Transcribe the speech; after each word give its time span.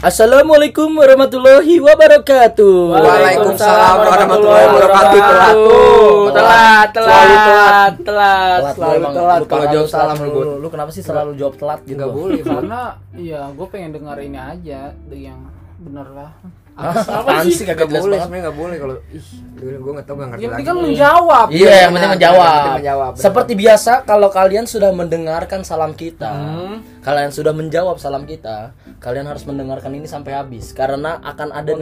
Assalamualaikum 0.00 0.96
warahmatullahi 0.96 1.76
wabarakatuh. 1.76 2.76
Waalaikumsalam 2.88 3.96
warahmatullahi 4.00 4.64
wabarakatuh. 4.72 6.32
Telat, 6.32 6.88
telat, 6.88 7.20
Selalu 7.20 7.36
telat. 7.36 7.92
telat, 8.00 8.60
Telat, 8.64 8.74
selalu 8.80 9.04
telat. 9.12 9.38
lu 9.38 9.44
Kalau 9.44 9.66
jawab 9.68 9.84
telat 9.84 9.92
salam 9.92 10.16
lu. 10.24 10.40
Lu 10.56 10.68
kenapa 10.72 10.90
sih 10.96 11.04
selalu 11.04 11.36
jawab 11.36 11.54
telat 11.60 11.84
gitu? 11.84 12.00
Enggak 12.00 12.12
boleh. 12.16 12.40
Karena 12.40 12.80
iya, 13.12 13.40
gue 13.52 13.66
pengen 13.68 13.90
dengar 13.92 14.16
ini 14.24 14.40
aja 14.40 14.80
yang 15.12 15.40
bener 15.76 16.08
lah. 16.16 16.32
Apaan 16.80 17.46
sih 17.46 17.64
kagak 17.68 17.92
boleh, 17.92 18.16
sebenarnya 18.16 18.40
enggak 18.48 18.56
boleh 18.56 18.76
kalau 18.80 18.96
ih, 19.12 19.26
gue 19.60 19.92
enggak 19.92 20.06
tahu 20.08 20.14
enggak 20.16 20.28
ngerti 20.32 20.40
Yang 20.40 20.50
penting 20.50 20.66
kan 20.66 20.76
menjawab. 20.80 21.46
Iya, 21.52 21.60
yang 21.60 21.92
penting 21.92 21.92
benar, 22.00 22.14
menjawab. 22.16 22.64
menjawab. 22.80 23.12
Seperti 23.14 23.52
biasa 23.54 23.92
kalau 24.02 24.28
kalian 24.32 24.64
sudah 24.64 24.90
mendengarkan 24.90 25.60
salam 25.60 25.92
kita, 25.92 26.30
Hmm. 26.32 26.76
kalian 27.00 27.30
sudah 27.30 27.52
menjawab 27.52 27.96
salam 28.00 28.24
kita, 28.24 28.72
kalian 28.98 29.28
harus 29.28 29.44
mendengarkan 29.44 29.92
ini 29.92 30.08
sampai 30.08 30.32
habis 30.32 30.72
karena 30.72 31.20
akan 31.20 31.48
ada 31.52 31.72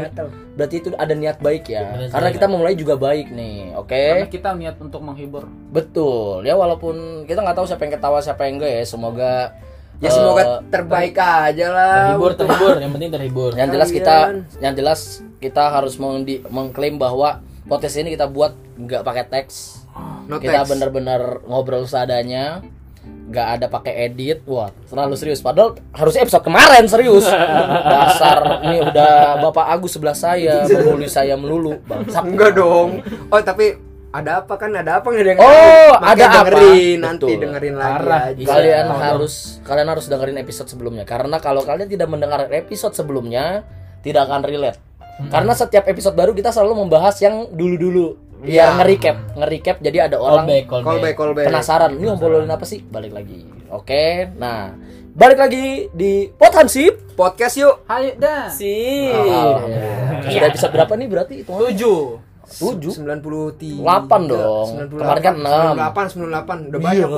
berarti 0.55 0.75
itu 0.79 0.89
ada 0.95 1.15
niat 1.15 1.39
baik 1.39 1.70
ya. 1.70 2.11
Karena 2.11 2.28
kita 2.34 2.47
memulai 2.51 2.75
juga 2.75 2.98
baik 2.98 3.30
nih, 3.30 3.78
oke? 3.78 3.95
Karena 3.95 4.27
kita 4.27 4.51
niat 4.55 4.77
untuk 4.83 5.01
menghibur. 5.01 5.47
Betul. 5.70 6.42
Ya 6.42 6.59
walaupun 6.59 7.25
kita 7.25 7.39
nggak 7.39 7.55
tahu 7.55 7.67
siapa 7.67 7.83
yang 7.83 7.95
ketawa 7.95 8.19
siapa 8.19 8.42
yang 8.51 8.59
enggak 8.59 8.73
ya, 8.75 8.84
semoga 8.84 9.33
Ya 9.98 10.07
eh, 10.07 10.12
semoga 10.12 10.62
terbaik 10.65 11.15
aja 11.15 11.66
lah. 11.69 11.95
terhibur 12.09 12.33
terhibur 12.33 12.75
yang 12.79 12.93
penting 12.93 13.11
terhibur 13.11 13.51
yang 13.52 13.66
jelas 13.69 13.91
kita 13.91 14.16
Kalian. 14.30 14.62
yang 14.62 14.75
jelas 14.75 15.01
kita 15.37 15.65
harus 15.69 15.95
mengdi- 15.97 16.43
mengklaim 16.47 16.97
bahwa 16.97 17.39
podcast 17.65 17.97
ini 17.97 18.15
kita 18.15 18.27
buat 18.27 18.55
nggak 18.77 19.03
pakai 19.03 19.25
teks 19.27 19.83
No 20.25 20.39
kita 20.39 20.62
text. 20.62 20.70
bener-bener 20.70 21.20
ngobrol 21.45 21.83
seadanya 21.83 22.62
nggak 23.29 23.48
ada 23.55 23.66
pakai 23.66 24.06
edit 24.06 24.41
wah 24.45 24.70
terlalu 24.87 25.12
serius 25.12 25.41
padahal 25.41 25.75
harusnya 25.91 26.23
episode 26.23 26.45
kemarin 26.45 26.87
serius 26.87 27.27
dasar 27.92 28.39
ini 28.62 28.80
udah 28.80 29.12
bapak 29.42 29.67
Agus 29.69 29.92
sebelah 29.92 30.14
saya 30.14 30.62
membuli 30.64 31.08
saya 31.08 31.34
melulu 31.34 31.77
bangsat 31.84 32.23
Enggak 32.23 32.55
dong. 32.55 33.03
Oh, 33.28 33.41
tapi 33.42 33.77
ada 34.11 34.41
apa 34.41 34.55
kan? 34.55 34.70
Ada 34.70 34.92
apa 34.98 35.06
nggak 35.06 35.20
ada 35.20 35.31
yang 35.31 35.41
Oh? 35.41 35.92
Makanya 35.95 36.09
ada 36.09 36.25
apa? 36.25 36.48
dengerin 36.48 36.98
nanti 36.98 37.25
Betul. 37.25 37.41
dengerin 37.41 37.75
lagi 37.75 37.92
Parah. 37.95 38.23
aja. 38.25 38.45
kalian 38.47 38.87
Iya. 38.87 38.97
harus 39.05 39.34
kalian 39.61 39.89
harus 39.89 40.06
dengerin 40.06 40.39
episode 40.39 40.67
sebelumnya 40.67 41.05
karena 41.05 41.37
kalau 41.37 41.61
kalian 41.61 41.87
tidak 41.87 42.09
mendengar 42.09 42.41
episode 42.48 42.92
sebelumnya 42.92 43.69
tidak 44.01 44.25
akan 44.25 44.42
relate 44.42 44.81
karena 45.27 45.51
setiap 45.53 45.84
episode 45.84 46.14
baru 46.14 46.31
kita 46.31 46.48
selalu 46.48 46.79
membahas 46.81 47.19
yang 47.19 47.51
dulu-dulu 47.51 48.14
biar 48.39 48.70
Iya. 48.70 48.79
nge-recap 48.79 49.17
nge-recap 49.34 49.77
jadi 49.81 49.98
ada 50.06 50.17
orang 50.17 50.47
Call 50.47 50.48
back, 50.48 50.64
callback 50.81 51.14
call 51.14 51.33
back. 51.34 51.47
penasaran 51.47 51.91
ini 51.92 52.06
ngobrolin 52.06 52.47
apa 52.47 52.62
sih 52.62 52.79
balik 52.81 53.11
lagi 53.11 53.42
oke 53.69 54.05
nah 54.39 54.70
balik 55.11 55.36
lagi 55.36 55.91
di 55.91 56.31
pot 56.31 56.55
hansip 56.55 57.11
Podcast 57.12 57.59
yuk. 57.59 57.83
Ayo 57.84 58.14
dah. 58.14 58.47
sih 58.47 59.11
Alhamdulillah. 59.11 60.31
sudah 60.31 60.48
episode 60.48 60.70
berapa 60.70 60.92
nih 60.95 61.09
berarti 61.11 61.34
itu 61.42 61.51
Tujuh. 61.51 62.28
Tujuh? 62.51 62.91
93 62.91 63.79
Delapan 63.79 64.21
dong. 64.25 64.69
Kemarin 64.89 65.23
kan 65.23 65.35
enam. 65.37 65.75
98 65.77 66.17
98 66.17 66.69
udah 66.69 66.81
banyak. 66.81 67.09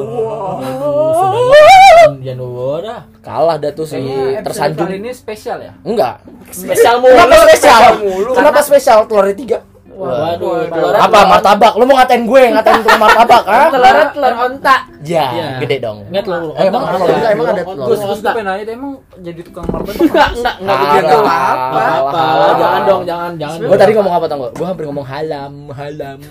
Januari 2.20 2.82
dah. 2.82 3.02
Kalah 3.20 3.56
dah 3.56 3.70
tuh 3.70 3.84
si 3.84 3.96
Kayaknya 3.96 4.42
tersanjung. 4.42 4.88
kali 4.88 4.96
ini 4.98 5.10
spesial 5.12 5.58
ya. 5.60 5.72
enggak. 5.82 6.24
Spesial 6.50 6.98
Kenapa 6.98 7.36
spesial? 7.46 7.80
mulu. 8.00 8.30
Kenapa 8.32 8.58
spesial? 8.60 8.98
Telurnya 9.06 9.36
tiga? 9.36 9.58
Waduh 10.00 10.52
Waduh. 10.64 10.96
Apa 10.96 11.18
martabak? 11.26 11.72
Lu 11.74 11.84
mau 11.84 11.96
ngatain 11.96 12.22
gue 12.22 12.42
ngatain 12.50 12.80
telur 12.80 12.98
martabak? 12.98 13.42
ah? 13.44 13.68
Telurnya 13.68 14.06
telur 14.10 14.34
onta. 14.34 14.76
Ya, 15.00 15.26
Iya. 15.32 15.48
gede 15.60 15.76
dong. 15.80 15.98
Enggak 16.08 16.24
telur 16.24 16.52
Eh, 16.52 16.64
emang 16.66 16.82
enggak 16.84 17.30
emang 17.32 17.46
ada 17.48 17.62
telur. 17.62 17.86
Gus, 17.86 18.00
Gus 18.00 18.18
tuh 18.18 18.30
pengen 18.30 18.46
nanya 18.46 18.64
deh 18.64 18.74
emang 18.74 18.92
jadi 19.18 19.40
tukang 19.40 19.66
martabak. 19.66 19.94
enggak 19.96 20.28
enggak 20.34 20.54
enggak 20.60 20.76
begitu 20.78 21.16
apa 21.20 22.10
kalah. 22.10 22.54
jangan 22.54 22.80
dong 22.84 23.02
jangan 23.04 23.30
jangan 23.36 23.56
Gue 23.60 23.76
tadi 23.76 23.92
ngomong 23.92 24.14
apa 24.14 24.24
tau 24.26 24.38
gak? 24.40 24.52
Gue 24.54 24.66
hampir 24.66 24.84
ngomong 24.86 25.06
halam, 25.06 25.52
halam. 25.70 26.18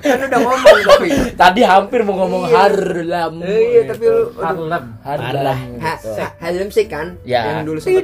kan 0.00 0.18
udah 0.20 0.40
ngomong 0.40 0.60
tapi. 0.82 1.08
tadi 1.36 1.60
hampir 1.62 2.00
mau 2.02 2.14
ngomong 2.18 2.44
harlam. 2.46 3.32
Eh, 3.40 3.60
iya 3.70 3.80
tapi 3.86 4.04
lu. 4.04 4.22
Harlam. 4.36 4.82
Ha, 5.80 5.92
gitu. 5.96 6.10
ha, 6.16 6.26
Helm 6.40 6.68
sih 6.68 6.86
kan? 6.86 7.16
Ya. 7.22 7.40
Yang 7.52 7.64
dulu 7.64 7.78
sempat 7.78 8.02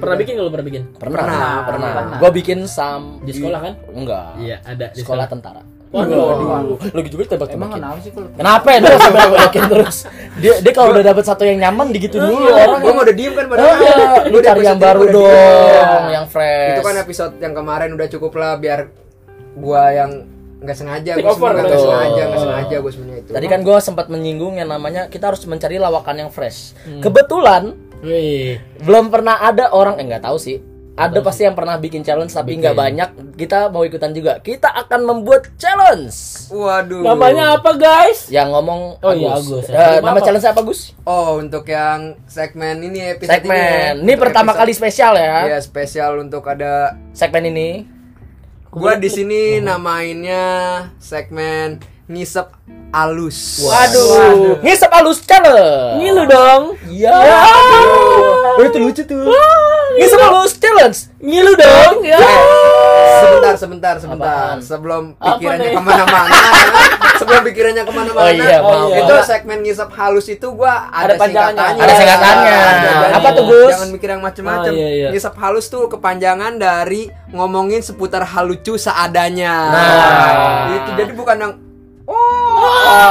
pernah 0.00 0.16
bikin 0.16 0.34
kalau 0.36 0.50
pernah 0.50 0.66
bikin 0.66 0.82
Pernah, 0.96 1.22
Pernah, 1.22 1.50
pernah. 1.80 1.96
pernah. 1.96 2.18
Gue 2.20 2.30
bikin 2.36 2.58
sam 2.64 3.02
di 3.20 3.32
sekolah 3.32 3.60
kan 3.60 3.74
Enggak. 3.90 4.28
iya 4.38 4.56
ada 4.62 4.86
di 4.92 5.00
Sekolah 5.00 5.24
sekolah 5.24 5.26
tentara. 5.26 5.62
waduh 5.90 6.78
Lagi 6.94 7.10
juga 7.10 7.34
tembak 7.34 7.50
Emang 7.50 7.74
kenapa 7.74 7.98
sih 7.98 8.14
kalau 8.14 8.30
Kenapa 8.30 8.66
ya 8.70 8.78
lewakin 8.78 9.62
terus? 9.66 9.96
Dia 10.38 10.52
dia 10.62 10.72
kalau 10.72 10.94
udah 10.94 11.02
dapet 11.02 11.24
satu 11.26 11.42
yang 11.42 11.58
nyaman 11.58 11.90
digitu 11.90 12.22
dulu 12.22 12.46
orang. 12.46 12.78
Gua 12.78 12.92
mau 12.94 13.02
udah 13.02 13.16
diem 13.18 13.34
kan 13.34 13.44
padahal. 13.50 13.74
iya. 13.74 13.96
lu 14.30 14.38
cari 14.38 14.62
yang 14.62 14.78
baru 14.78 15.02
dong, 15.10 16.02
yang 16.14 16.26
fresh. 16.30 16.78
Itu 16.78 16.82
kan 16.86 16.94
episode 16.94 17.34
yang 17.42 17.52
kemarin 17.58 17.90
udah 17.90 18.06
cukup 18.06 18.32
lah 18.38 18.54
biar 18.54 18.86
gua 19.58 19.90
yang 19.90 20.10
nggak 20.60 20.76
sengaja, 20.76 21.16
sebenarnya 21.16 21.64
nggak 21.64 21.72
betul. 21.72 21.84
sengaja, 21.88 22.22
nggak 22.22 22.42
sengaja 22.44 22.76
gua 22.78 22.92
sebenarnya 22.94 23.20
itu. 23.24 23.30
Tadi 23.32 23.46
kan 23.48 23.60
gue 23.64 23.76
sempat 23.80 24.06
menyinggung 24.12 24.54
yang 24.60 24.68
namanya 24.68 25.02
kita 25.08 25.32
harus 25.32 25.42
mencari 25.48 25.80
lawakan 25.80 26.16
yang 26.22 26.30
fresh. 26.30 26.76
Hmm. 26.84 27.00
Kebetulan 27.02 27.62
wih 28.00 28.60
belum 28.84 29.08
pernah 29.10 29.40
ada 29.40 29.72
orang 29.74 29.98
eh 29.98 30.06
nggak 30.06 30.22
tahu 30.22 30.38
sih. 30.38 30.60
Ada 31.02 31.18
pasti 31.20 31.42
yang 31.42 31.52
pernah 31.52 31.74
bikin 31.74 32.00
challenge 32.00 32.30
tapi 32.30 32.54
nggak 32.54 32.74
banyak. 32.74 33.08
Kita 33.34 33.68
mau 33.68 33.80
ikutan 33.80 34.10
juga. 34.10 34.36
Kita 34.38 34.68
akan 34.68 35.00
membuat 35.02 35.48
challenge. 35.56 36.12
Waduh. 36.50 37.00
namanya 37.00 37.54
apa 37.54 37.72
guys 37.72 38.26
Yang 38.26 38.48
ngomong 38.50 38.80
Oh 39.00 39.12
iya, 39.12 39.32
Agus. 39.32 39.64
Eh, 39.64 39.72
Nama 39.72 40.02
nama 40.02 40.12
apa? 40.12 40.20
challenge 40.20 40.44
apa 40.44 40.60
Gus? 40.60 40.80
Oh, 41.02 41.38
untuk 41.38 41.64
yang 41.64 42.18
segmen 42.24 42.76
ini 42.80 43.00
episode 43.08 43.32
Segmen. 43.32 43.56
ini. 43.96 44.02
Ini 44.02 44.12
Untuk 44.12 44.22
pertama 44.22 44.50
episode- 44.50 44.60
kali 44.60 44.72
spesial 44.72 45.12
ya. 45.14 45.36
Iya, 45.46 45.58
spesial 45.58 46.12
untuk 46.18 46.44
ada 46.44 46.98
Segmen 47.10 47.46
ini. 47.46 47.86
gua 48.68 48.94
di 48.94 49.08
sini 49.08 49.58
namainnya 49.58 50.44
segmen 50.96 51.78
ngisep 52.06 52.50
alus. 52.90 53.62
Waduh. 53.62 54.58
Ngisep 54.60 54.90
halus 54.90 55.18
challenge. 55.20 55.98
ngilu 55.98 56.22
dong 56.24 56.62
Iya. 56.84 57.14
Oh, 58.52 58.60
itu 58.60 58.78
lucu 58.78 59.02
tuh. 59.04 59.30
Ngisep 59.92 60.18
halus 60.20 60.52
challenge. 60.54 60.98
ngilu 61.20 61.52
dong 61.52 62.00
ya 62.02 62.16
Sebentar, 63.20 63.54
sebentar, 63.54 63.94
sebentar. 63.96 64.56
Apaan? 64.56 64.58
Sebelum 64.58 65.04
pikirannya 65.14 65.70
ke 65.70 65.82
mana-mana, 65.82 66.40
sebelum 67.20 67.42
pikirannya 67.44 67.82
ke 67.82 67.92
mana-mana, 67.92 68.22
Oh 68.22 68.30
iya, 68.30 68.58
maaf, 68.58 68.88
itu 68.90 69.12
maaf. 69.12 69.26
segmen 69.26 69.58
ngisep 69.60 69.90
halus 69.92 70.26
itu 70.26 70.46
gua 70.50 70.88
Ada 70.88 71.04
ada, 71.06 71.14
panjangannya. 71.16 71.84
singkatannya. 71.84 71.84
Ada 71.84 71.94
singkatannya. 71.94 72.58
Apa 73.12 73.28
tuh, 73.30 73.44
Gus? 73.46 73.70
Jangan 73.70 73.90
mikir 73.90 74.08
yang 74.08 74.22
macem-macem. 74.22 74.72
Oh, 74.72 74.78
iya, 74.78 74.88
iya. 74.90 75.08
Ngisep 75.10 75.34
halus 75.36 75.66
tuh 75.66 75.84
kepanjangan 75.86 76.56
dari 76.56 77.02
ngomongin 77.28 77.80
seputar 77.80 78.24
hal 78.24 78.44
lucu 78.46 78.74
seadanya. 78.74 79.54
Nah. 79.68 80.32
itu 80.72 80.90
jadi 80.96 81.12
bukan 81.12 81.36
yang 81.36 81.52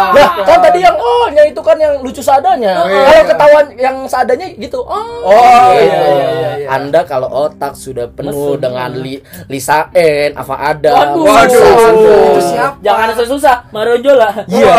Lah, 0.09 0.31
kan 0.43 0.57
tadi 0.59 0.79
yang 0.79 0.95
oh-nya 0.95 1.43
itu 1.45 1.61
kan 1.61 1.77
yang 1.77 1.99
lucu 1.99 2.19
seadanya. 2.19 2.81
Oh, 2.81 2.87
iya, 2.87 2.99
Kalau 3.03 3.13
iya. 3.13 3.29
ketahuan 3.29 3.65
yang 3.75 3.95
seadanya 4.05 4.47
gitu. 4.55 4.79
Oh, 4.81 5.05
Oh, 5.21 5.69
gitu. 5.75 5.85
iya, 5.85 5.99
iya, 6.09 6.49
iya. 6.57 6.67
Anda 6.69 7.01
kalau 7.03 7.29
otak 7.47 7.73
sudah 7.73 8.07
penuh 8.07 8.55
dengan 8.55 8.93
li, 8.95 9.19
Lisa 9.47 9.89
N, 9.93 10.33
apa 10.33 10.55
ada. 10.55 10.91
Waduh. 10.91 11.23
Waduh, 11.23 11.61
Waduh. 11.61 12.25
itu 12.33 12.41
siapa? 12.45 12.75
jangan 12.79 13.07
susah 13.19 13.55
Mario 13.69 13.97
Jola 13.99 14.29
Iya. 14.47 14.75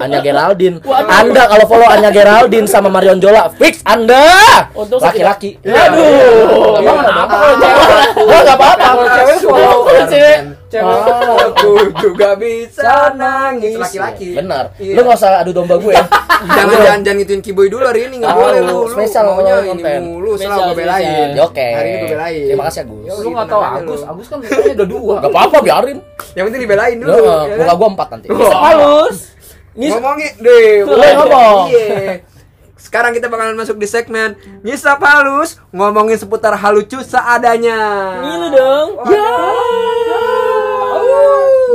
Anya 0.00 0.18
Geraldine. 0.20 0.80
Anda 1.06 1.42
kalau 1.46 1.64
follow 1.66 1.88
Anya 1.88 2.10
Geraldine 2.10 2.66
sama 2.66 2.88
Marion 2.88 3.20
Jola, 3.20 3.48
fix 3.54 3.80
Anda 3.84 4.24
Untuk 4.74 4.98
laki-laki. 5.00 5.58
Waduh. 5.62 6.80
Emang 6.80 6.98
kalau 7.04 7.54
cewek? 7.60 8.08
Gua 8.24 8.38
enggak 8.42 8.56
apa-apa. 8.58 8.84
Kalau 8.84 9.04
Cewek 9.14 9.38
follow. 9.44 9.78
Kalau 9.84 10.04
cewek 10.74 10.98
Cewek 10.98 11.38
aku 11.46 11.72
juga 12.02 12.28
bisa 12.34 13.14
nangis. 13.14 13.78
Laki-laki. 13.78 14.34
Benar. 14.34 14.74
Iya. 14.76 14.98
Lu 14.98 15.00
enggak 15.06 15.18
usah 15.22 15.30
adu 15.38 15.54
domba 15.54 15.78
gue. 15.78 15.94
jangan 16.58 16.76
jangan 16.76 17.00
jangan 17.00 17.18
gituin 17.22 17.40
Kiboy 17.40 17.70
dulu 17.70 17.86
hari 17.86 18.10
ini 18.10 18.20
nggak 18.20 18.34
Tahu, 18.34 18.42
boleh 18.42 18.60
lu, 18.60 18.76
lu 18.76 18.92
spesial 18.92 19.24
maunya 19.24 19.54
ini 19.56 19.68
konten. 19.70 20.00
mulu 20.02 20.30
selalu 20.34 20.60
gue 20.60 20.76
belain. 20.76 21.28
Ya, 21.32 21.42
Oke. 21.46 21.68
hari 21.70 21.86
ini 21.86 21.96
gue 21.96 22.10
belain 22.12 22.42
Terima 22.50 22.64
kasih 22.66 22.80
Agus. 22.82 23.16
Lu 23.16 23.28
nggak 23.30 23.46
tahu 23.46 23.60
tenang 23.62 23.72
aja 23.72 23.80
Agus, 23.80 24.00
lu. 24.00 24.06
Agus 24.10 24.26
kan 24.26 24.38
udah 24.42 24.88
dua. 24.90 25.14
Gak 25.22 25.30
apa-apa 25.30 25.56
biarin. 25.62 25.98
yang 26.34 26.44
penting 26.50 26.62
dibelain 26.62 26.96
dulu 26.98 27.10
Lu, 27.10 27.22
ya 27.22 27.30
kan? 27.30 27.56
muka 27.56 27.74
gua 27.74 27.88
empat 27.94 28.08
nanti. 28.10 28.26
Oh. 28.28 28.50
halus 28.50 29.16
ngomongin 29.74 30.32
deh 30.38 30.86
ngomong. 30.86 31.66
Iya. 31.66 32.22
sekarang 32.76 33.10
kita 33.10 33.26
bakalan 33.26 33.56
masuk 33.56 33.74
di 33.74 33.88
segmen 33.88 34.36
ngisap 34.60 35.00
halus 35.00 35.58
ngomongin 35.72 36.14
seputar 36.14 36.54
hal 36.54 36.76
lucu 36.76 37.00
seadanya 37.00 37.80
ngilu 38.22 38.48
dong 38.52 38.88
ya 39.08 39.30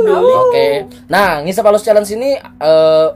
Oke. 0.08 0.68
Nah, 1.06 1.42
ngisap 1.44 1.64
halus 1.66 1.84
challenge 1.84 2.10
ini 2.14 2.36
eh 2.38 3.08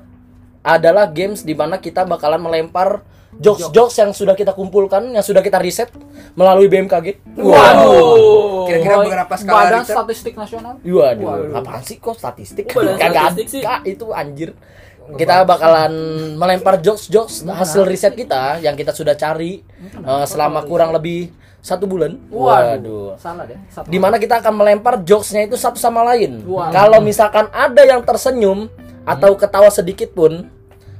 adalah 0.64 1.12
games 1.12 1.44
di 1.44 1.52
mana 1.52 1.76
kita 1.76 2.08
bakalan 2.08 2.40
melempar 2.40 3.04
jokes-jokes 3.36 4.00
yang 4.00 4.10
sudah 4.16 4.32
kita 4.32 4.56
kumpulkan, 4.56 5.12
yang 5.12 5.20
sudah 5.20 5.44
kita 5.44 5.60
riset 5.60 5.92
melalui 6.32 6.72
BMKG. 6.72 7.36
Waduh. 7.36 8.64
Kira-kira 8.64 8.94
Boy, 8.96 9.06
berapa 9.12 9.34
skala 9.36 9.56
Badan 9.60 9.80
Richter? 9.84 9.94
Statistik 10.00 10.34
Nasional. 10.40 10.74
Waduh, 10.80 11.52
apaan 11.52 11.82
sih 11.84 12.00
kok 12.00 12.16
statistik? 12.16 12.72
Oh, 12.72 12.80
Kagak 12.96 13.36
statistik 13.36 13.60
sih. 13.60 13.62
ada 13.62 13.84
itu 13.84 14.06
anjir. 14.14 14.56
Kita 15.04 15.44
bakalan 15.44 15.92
melempar 16.40 16.80
jokes-jokes 16.80 17.44
hasil 17.44 17.84
riset 17.84 18.16
kita 18.16 18.64
yang 18.64 18.72
kita 18.72 18.96
sudah 18.96 19.12
cari 19.12 19.60
eh, 20.00 20.24
selama 20.24 20.64
kurang 20.64 20.96
lebih 20.96 21.28
satu 21.64 21.88
bulan. 21.88 22.20
Waduh. 22.28 23.16
Salah 23.16 23.48
deh. 23.48 23.56
Satu. 23.72 23.88
Di 23.88 23.96
mana 23.96 24.20
kita 24.20 24.44
akan 24.44 24.52
melempar 24.52 25.00
jokesnya 25.00 25.48
itu 25.48 25.56
satu 25.56 25.80
sama 25.80 26.04
lain. 26.12 26.44
Waduh. 26.44 26.76
Kalau 26.76 27.00
misalkan 27.00 27.48
ada 27.48 27.80
yang 27.80 28.04
tersenyum 28.04 28.68
atau 29.08 29.32
ketawa 29.32 29.72
sedikit 29.72 30.12
pun, 30.12 30.44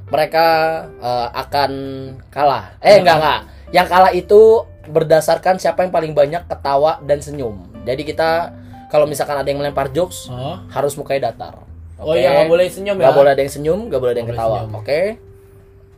mereka 0.09 0.45
eh, 0.97 1.27
akan 1.37 1.71
kalah. 2.33 2.73
Eh 2.81 2.97
enggak 2.97 3.17
enggak. 3.21 3.39
Yang 3.69 3.87
kalah 3.89 4.11
itu 4.11 4.41
berdasarkan 4.85 5.57
siapa 5.57 5.85
yang 5.85 5.93
paling 5.93 6.17
banyak 6.17 6.49
ketawa 6.49 6.97
dan 7.05 7.21
senyum. 7.21 7.61
Jadi 7.85 8.01
kita 8.01 8.53
kalau 8.89 9.05
misalkan 9.05 9.37
ada 9.37 9.45
yang 9.45 9.61
melempar 9.61 9.89
jokes 9.93 10.29
Oh. 10.29 10.57
harus 10.73 10.97
mukanya 10.97 11.29
datar. 11.33 11.61
Oh 11.95 12.11
Oke? 12.13 12.21
iya, 12.21 12.41
nggak 12.41 12.49
boleh 12.49 12.65
senyum 12.69 12.97
ya. 12.97 13.07
Nggak 13.07 13.15
boleh 13.17 13.31
ada 13.33 13.41
yang 13.41 13.53
senyum, 13.53 13.79
nggak 13.89 13.99
boleh 14.01 14.13
ada 14.13 14.19
yang 14.21 14.29
ketawa. 14.33 14.49
boleh 14.49 14.61
senyum. 14.65 14.83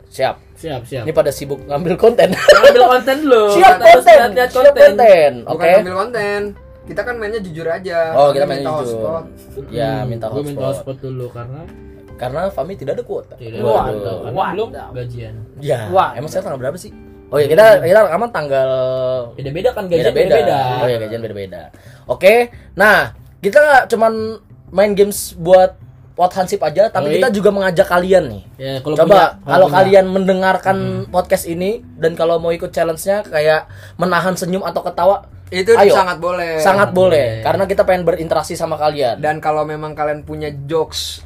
Siap. 0.08 0.36
Siap, 0.58 0.82
siap. 0.84 1.04
Ini 1.06 1.12
pada 1.12 1.30
sibuk 1.30 1.62
ngambil 1.64 1.94
konten. 1.94 2.34
Ambil 2.34 2.82
konten 2.88 3.16
dulu. 3.22 3.44
siap 3.56 3.76
konten. 3.78 4.16
lihat-lihat 4.16 4.50
Siap 4.50 4.74
konten. 4.74 5.32
Bukan 5.44 5.54
Oke. 5.54 5.70
ambil 5.78 5.94
konten. 5.96 6.40
Kita 6.88 7.00
kan 7.04 7.14
mainnya 7.20 7.40
jujur 7.44 7.68
aja. 7.68 8.16
Oh, 8.16 8.32
kita 8.32 8.48
main 8.48 8.64
minta 8.64 8.72
jujur. 8.80 8.96
hotspot. 8.96 9.24
Ya, 9.68 10.02
minta 10.08 10.32
Gue 10.32 10.40
minta 10.40 10.64
hotspot. 10.66 10.96
hotspot 10.96 10.96
dulu 11.04 11.26
karena 11.30 11.62
Karena 12.18 12.50
Fami 12.50 12.74
tidak 12.74 12.98
ada 12.98 13.04
kuota. 13.06 13.34
tidak 13.38 13.62
karena 13.62 14.34
Waduh. 14.34 14.66
belum 14.66 14.68
gajian. 14.90 15.34
Ya, 15.62 15.86
Wah. 15.92 16.16
emang 16.18 16.26
saya 16.26 16.42
tanggal 16.42 16.58
berapa 16.58 16.74
sih? 16.74 16.90
Oh 17.28 17.36
ya 17.36 17.44
kita 17.44 17.84
kita 17.84 18.08
rekaman 18.08 18.30
tanggal 18.32 18.70
Beda-beda 19.36 19.68
kan 19.76 19.84
gajian 19.84 20.16
beda-beda. 20.16 20.58
Oh 20.80 20.88
ya 20.88 20.96
gajian 20.96 21.20
beda-beda. 21.20 21.62
Oke, 22.08 22.48
nah 22.72 23.12
kita 23.38 23.84
cuman 23.86 24.40
main 24.72 24.96
games 24.96 25.36
buat 25.36 25.76
pot 26.18 26.34
hansip 26.34 26.58
aja, 26.60 26.90
tapi 26.90 27.14
Oi. 27.14 27.22
kita 27.22 27.30
juga 27.30 27.54
mengajak 27.54 27.86
kalian 27.86 28.24
nih. 28.26 28.42
Ya, 28.58 28.72
kalau 28.82 28.98
Coba 28.98 29.06
punya- 29.06 29.30
kalau 29.46 29.66
punya- 29.70 29.76
kalian 29.78 30.06
mendengarkan 30.10 30.76
podcast 31.06 31.46
ini 31.46 31.78
dan 31.94 32.18
kalau 32.18 32.42
mau 32.42 32.50
ikut 32.50 32.74
challenge-nya 32.74 33.22
kayak 33.22 33.70
menahan 33.94 34.34
senyum 34.34 34.66
atau 34.66 34.82
ketawa, 34.82 35.30
Itu 35.48 35.72
Ayo. 35.72 35.96
sangat 35.96 36.20
boleh. 36.20 36.60
sangat 36.60 36.92
boleh. 36.92 37.40
boleh 37.40 37.40
karena 37.40 37.64
kita 37.64 37.86
pengen 37.88 38.04
berinteraksi 38.04 38.52
sama 38.52 38.76
kalian. 38.76 39.16
Dan 39.16 39.40
kalau 39.40 39.64
memang 39.64 39.96
kalian 39.96 40.20
punya 40.20 40.52
jokes 40.52 41.24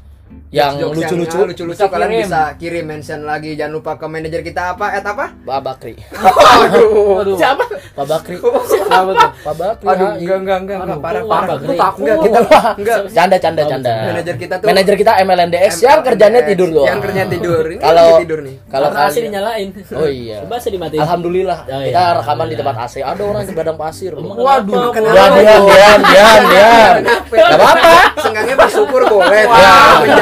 Yang 0.53 0.73
lucu-lucu, 0.87 1.39
lucu-lucu 1.49 1.81
kalian 1.83 2.13
kirim. 2.13 2.23
bisa 2.23 2.41
kirim 2.57 2.85
mention 2.85 3.25
lagi. 3.25 3.57
Jangan 3.57 3.73
lupa 3.73 3.97
ke 3.97 4.05
manajer 4.05 4.41
kita 4.43 4.77
apa? 4.77 4.93
At 4.93 5.01
apa? 5.03 5.33
Pak 5.33 5.61
Bakri. 5.61 5.97
Aduh. 6.69 7.25
Aduh. 7.25 7.37
Siapa? 7.37 7.65
Pak 7.93 8.05
Bakri. 8.07 8.37
Apa 8.93 9.11
tuh? 9.11 9.31
Pak 9.41 9.55
Bakri. 9.55 9.87
Aduh, 9.87 10.07
hai. 10.07 10.21
enggak 10.21 10.39
enggak 10.39 10.59
enggak, 10.59 10.79
enggak 10.79 10.99
parah 11.01 11.23
parah. 11.25 11.47
Pak 11.49 11.57
Bakri. 11.57 11.77
Takut. 11.79 12.05
Enggak, 12.05 12.19
kita 12.21 12.39
enggak. 12.77 12.99
canda 13.11 13.37
canda 13.39 13.63
canda. 13.65 13.93
Manajer 14.05 14.35
kita 14.37 14.55
tuh 14.61 14.67
Manajer 14.69 14.95
kita 14.95 15.13
MLNDS 15.19 15.75
yang 15.81 16.01
kerjanya 16.03 16.41
tidur 16.45 16.69
doang. 16.69 16.87
Yang 16.87 16.99
kerjanya 17.01 17.29
tidur. 17.31 17.63
Ini 17.65 17.81
Kalau 17.81 18.07
tidur 18.21 18.39
nih. 18.43 18.57
kalau 18.69 18.89
AC 18.89 18.97
kalian- 18.99 19.25
dinyalain. 19.25 19.69
Oh 19.91 20.05
iya. 20.07 20.39
Coba 20.45 20.55
AC 20.55 20.67
dimatiin. 20.69 21.01
Alhamdulillah 21.01 21.59
Oh, 21.63 21.81
iya. 21.81 21.87
kita 21.89 22.03
rekaman 22.21 22.47
di 22.47 22.57
tempat 22.61 22.77
AC. 22.79 22.95
Ada 23.01 23.23
orang 23.23 23.43
di 23.43 23.55
padang 23.55 23.79
pasir. 23.79 24.13
loh. 24.13 24.37
Waduh, 24.37 24.85
kenapa? 24.91 25.17
Diam 25.17 25.33
diam 25.33 25.63
diam 25.65 26.01
diam 26.05 26.43
diam. 26.45 26.95
Gak 27.33 27.57
apa-apa. 27.57 27.93
Senggangnya 28.21 28.57
bersyukur 28.59 29.03
boleh. 29.07 29.45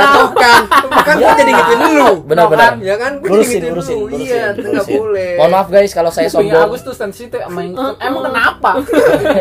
Menjatuhkan. 0.00 0.61
Kan 1.06 1.14
gua 1.17 1.32
jadi 1.37 1.50
ngituin 1.52 1.81
lu. 1.97 2.11
Benar 2.26 2.44
benar. 2.49 2.73
Ya 2.81 2.94
kan? 2.97 3.12
Lurusin 3.20 3.61
ngituin 3.61 3.73
lurusin 3.73 3.97
lu. 3.97 4.05
lurusin. 4.08 4.26
Iya, 4.26 4.44
lurusin. 4.56 4.99
boleh. 5.00 5.31
Mohon 5.37 5.50
maaf 5.52 5.69
guys 5.69 5.93
kalau 5.93 6.11
saya 6.12 6.29
sombong. 6.29 6.61
Agus 6.61 6.81
tuh 6.85 6.94
sensitif 6.94 7.41
emang, 7.41 7.73
emang 8.06 8.23
kenapa? 8.31 8.70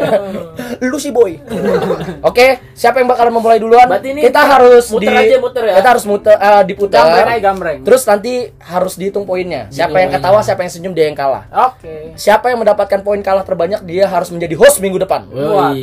Lu 0.90 0.98
sih 0.98 1.12
boy. 1.12 1.38
Oke, 2.24 2.60
siapa 2.74 3.04
yang 3.04 3.10
bakal 3.12 3.28
memulai 3.30 3.60
duluan? 3.60 3.88
Kita 4.00 4.42
harus 4.46 4.88
muter 4.90 5.12
di 5.12 5.18
aja, 5.18 5.36
muter 5.42 5.64
ya? 5.68 5.76
Kita 5.82 5.90
harus 5.92 6.06
muter 6.08 6.36
eh, 6.36 6.64
diputar. 6.66 7.04
gambreng 7.04 7.28
aja 7.30 7.42
gambreng. 7.42 7.80
Terus 7.84 8.02
nanti 8.08 8.34
harus 8.64 8.94
dihitung 8.96 9.26
poinnya. 9.28 9.68
Siapa 9.70 9.98
yang 10.00 10.10
ketawa, 10.14 10.40
siapa 10.42 10.62
yang 10.64 10.72
senyum 10.72 10.94
dia 10.96 11.06
yang 11.12 11.18
kalah. 11.18 11.44
Oke. 11.74 12.16
Siapa 12.16 12.50
yang 12.52 12.60
mendapatkan 12.62 13.00
poin 13.04 13.20
kalah 13.20 13.44
terbanyak 13.44 13.84
dia 13.84 14.08
harus 14.08 14.30
menjadi 14.32 14.56
host 14.56 14.80
minggu 14.80 15.00
depan. 15.02 15.28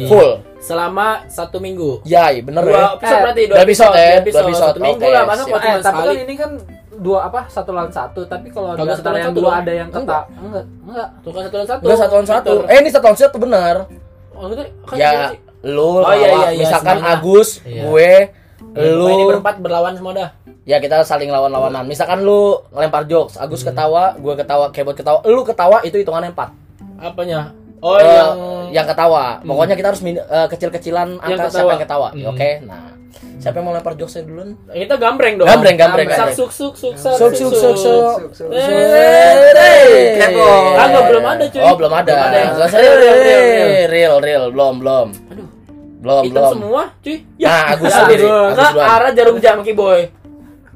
Full. 0.08 0.55
Selama 0.58 1.06
satu 1.26 1.58
minggu. 1.58 2.00
Yai, 2.02 2.40
bener 2.40 2.62
ya? 2.62 2.72
Dua 2.72 2.88
episode 2.92 3.06
Eh, 3.06 3.20
berarti 3.20 3.42
dua 3.44 3.58
episode, 3.58 3.92
ya, 3.92 4.00
dua 4.00 4.24
dua 4.24 4.40
episode. 4.42 4.54
Satu 4.64 4.78
minggu 4.80 5.00
Oke, 5.00 5.12
lah, 5.12 5.22
masa 5.24 5.42
buat 5.44 5.60
Eh, 5.60 5.74
tapi 5.76 5.82
sekali. 5.84 6.06
kan 6.08 6.16
ini 6.18 6.34
kan 6.34 6.50
dua 6.96 7.18
apa 7.22 7.40
satu 7.46 7.70
lawan 7.70 7.92
satu 7.92 8.24
tapi 8.24 8.48
kalau 8.48 8.72
Kagak 8.72 8.96
satu 8.96 9.12
yang 9.12 9.28
satu 9.28 9.38
dua 9.38 9.52
ada 9.60 9.68
yang 9.70 9.88
keta 9.92 10.00
enggak 10.32 10.64
enggak 10.80 11.08
Tukar 11.20 11.40
satu 11.44 11.54
lawan 11.54 11.68
satu. 11.68 11.82
Enggak 11.84 11.98
satu 11.98 12.12
lawan 12.14 12.26
satu. 12.26 12.52
Eh 12.66 12.76
ini 12.78 12.88
satu 12.88 13.04
lawan 13.04 13.18
satu 13.18 13.36
bener. 13.38 13.74
Oh, 14.32 14.44
itu 14.46 14.54
kan 14.56 14.96
Ya 14.96 15.10
lu 15.62 15.82
Oh, 15.94 16.08
iya, 16.10 16.26
lawan. 16.26 16.40
iya, 16.40 16.48
iya, 16.48 16.58
misalkan 16.58 16.96
semuanya. 16.96 17.14
Agus, 17.14 17.48
Iya. 17.62 17.82
gue, 17.84 18.12
Ya, 18.72 18.90
lu 18.92 19.06
ini 19.08 19.22
berempat 19.26 19.54
berlawan 19.58 19.92
semua 19.92 20.12
dah. 20.14 20.28
ya 20.62 20.76
kita 20.78 20.96
saling 21.02 21.28
lawan-lawanan. 21.28 21.84
Misalkan 21.84 22.22
lu 22.22 22.40
ngelempar 22.70 23.04
jokes, 23.04 23.36
Agus 23.36 23.60
Hmm. 23.60 23.70
ketawa, 23.70 24.04
gue 24.14 24.34
ketawa, 24.34 24.64
keyboard 24.70 24.96
ketawa, 24.96 25.18
lu 25.22 25.42
ketawa 25.42 25.76
itu 25.82 25.96
hitungannya 25.96 26.30
empat. 26.30 26.48
Apanya? 26.98 27.52
Oh, 27.78 27.94
Eh, 27.94 28.04
yang 28.04 28.30
yang 28.72 28.86
ketawa. 28.88 29.38
Pokoknya 29.40 29.74
kita 29.74 29.88
harus 29.90 30.00
min- 30.00 30.16
eh, 30.18 30.46
kecil-kecilan 30.48 31.08
Yang 31.14 31.22
angka 31.22 31.36
ketawa. 31.38 31.52
siapa 31.52 31.70
yang 31.70 31.82
ketawa. 31.82 32.08
Hmm. 32.10 32.24
Oke, 32.26 32.50
nah 32.62 32.84
siapa 33.36 33.56
yang 33.56 33.66
mau 33.66 33.74
lempar 33.74 33.92
jokesnya 33.94 34.22
duluan? 34.24 34.48
kita 34.66 34.94
gambreng 34.96 35.34
dong. 35.36 35.46
Gambreng, 35.46 35.76
gambreng, 35.76 36.08
suk 36.32 36.50
suk 36.50 36.74
suk 36.74 36.94
Suk 36.96 37.32
suk 37.32 37.52
suk 37.52 37.76
suk. 37.76 37.76
Suk, 37.76 38.30
suk. 38.32 38.48
Kagak, 40.76 41.02
belum 41.08 41.24
ada, 41.24 41.44
cuy. 41.46 41.60
Oh, 41.60 41.74
belum 41.74 41.92
ada. 41.92 42.10
Belum 42.10 42.24
ada 42.24 42.36
yang- 42.36 42.56
Real, 42.56 43.86
real, 43.86 44.14
real, 44.20 44.44
belum, 44.50 44.74
belum. 44.80 45.06
Aduh, 45.32 45.48
Belum, 45.96 46.22
hitam 46.22 46.38
belum. 46.38 46.52
semua, 46.54 46.82
cuy. 47.00 47.16
Nah, 47.40 47.62
Agus 47.72 47.90
Ya, 47.90 47.96
sendiri. 47.98 48.24
Agus. 48.24 48.36
Agus 48.46 48.56
Ke 48.56 48.72
duluan. 48.72 48.86
arah 48.88 49.10
jarum 49.12 49.36
jam 49.38 49.56
Boy. 49.66 50.00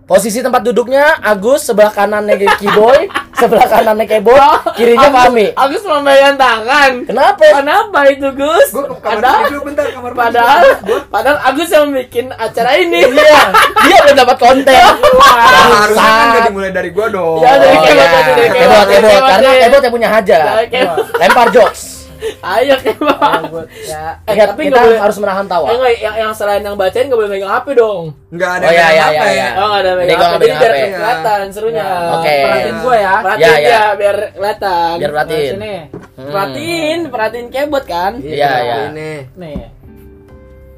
Posisi 0.03 0.43
tempat 0.43 0.67
duduknya 0.67 1.23
Agus 1.23 1.63
sebelah 1.63 1.95
kanannya 1.95 2.35
Kiboy, 2.59 3.07
sebelah 3.41 3.67
kanannya 3.67 4.07
Kebo, 4.07 4.35
kirinya 4.77 5.09
Fami. 5.09 5.47
Agus 5.57 5.83
lambaikan 5.83 6.35
tangan. 6.37 6.91
Kenapa? 7.09 7.41
Kenapa 7.41 7.99
itu, 8.07 8.29
Gus? 8.37 8.69
Gua 8.71 8.85
ke 8.85 8.95
kamar 9.01 9.17
Padahal, 9.17 9.41
mandi 9.41 9.51
dulu 9.51 9.63
bentar, 9.67 9.85
kamar 9.89 10.13
mandi. 10.13 10.21
padahal, 10.21 10.63
padahal 11.09 11.39
Agus 11.43 11.69
yang 11.69 11.87
bikin 11.91 12.27
acara 12.31 12.71
ini. 12.77 13.01
Iya, 13.11 13.43
dia 13.85 13.97
belum 14.05 14.17
dapat 14.17 14.37
konten. 14.39 14.85
Nah, 15.31 15.87
harusnya 15.87 16.11
kan 16.35 16.43
dimulai 16.51 16.73
dari 16.73 16.91
gua 16.91 17.07
dong. 17.09 17.41
Ya, 17.41 17.55
dari 17.57 17.77
Oh, 17.77 17.83
Kebot 17.83 17.95
iya. 17.95 18.21
dari. 18.27 18.49
Kebot, 18.51 18.87
Karena 19.25 19.51
yang 19.81 19.93
punya 19.95 20.09
hajat. 20.09 20.41
Kebot. 20.69 21.07
Lempar 21.17 21.47
jokes. 21.53 22.00
Ayo 22.43 22.75
Kebot. 22.83 23.67
ya 23.83 24.21
Eh, 24.23 24.35
tapi 24.37 24.67
kita 24.67 24.73
nggak 24.73 24.85
boleh- 24.87 25.01
harus 25.01 25.17
menahan 25.17 25.45
tawa. 25.45 25.67
Eh, 25.67 25.75
enggak, 25.75 25.93
yang, 25.99 26.17
yang 26.19 26.33
selain 26.33 26.61
yang 26.61 26.75
bacain 26.75 27.05
nggak 27.05 27.17
boleh 27.17 27.31
megang 27.31 27.49
HP 27.51 27.67
dong. 27.75 28.05
Enggak 28.29 28.51
ada 28.55 28.65
Oh, 28.65 28.71
iya, 28.71 28.79
yang 28.79 28.91
iya, 28.91 29.03
apa 29.03 29.13
iya, 29.13 29.23
ya. 29.23 29.33
iya. 29.33 29.49
Oh, 29.53 29.67
nggak 29.67 29.81
ada 29.81 29.93
megang 29.95 30.11
HP. 30.11 30.21
nggak 30.21 30.41
Jadi 30.41 30.53
biar 30.55 30.73
kelihatan 30.93 31.43
serunya. 31.51 31.87
Oke. 32.13 32.37
perhatiin 32.41 32.77
gue 32.79 32.97
ya 32.99 33.15
Perhatiin 33.21 33.61
Ya, 33.63 33.83
biar 33.95 34.17
kelihatan. 34.31 34.95
Biar 34.97 35.11
perhatiin. 35.11 35.53
sini 35.53 35.75
Hmm. 36.13 36.29
Perhatiin, 36.29 36.99
perhatiin 37.09 37.49
kebot 37.49 37.85
kan? 37.85 38.13
Iya, 38.19 38.51
iya. 38.61 38.77
Ini. 38.89 39.13
nih 39.35 39.59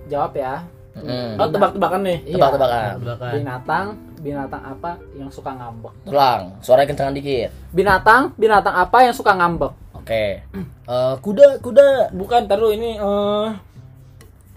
jawab 0.07 0.33
ya 0.33 0.63
Hmm. 0.93 1.35
Oh, 1.35 1.49
tebak-tebakan 1.49 2.05
nih. 2.05 2.19
Iya. 2.23 2.37
Tebak-tebakan. 2.37 2.85
Tebak-tebakan. 2.95 3.33
binatang 3.35 3.87
binatang 4.19 4.63
apa 4.63 4.91
yang 5.13 5.27
suka 5.27 5.51
ngambek 5.51 5.91
Tulang, 6.05 6.41
suaranya 6.61 6.87
kencengan 6.87 7.11
dikit. 7.13 7.51
binatang 7.69 8.31
binatang 8.37 8.71
apa 8.73 8.99
yang 9.01 9.11
suka 9.11 9.33
ngambek 9.33 9.73
Oke. 10.03 10.43
Eh, 10.83 11.15
kuda, 11.19 11.63
kuda. 11.63 12.11
Bukan, 12.11 12.43
taruh 12.45 12.71
ini 12.71 12.99
eh 12.99 13.47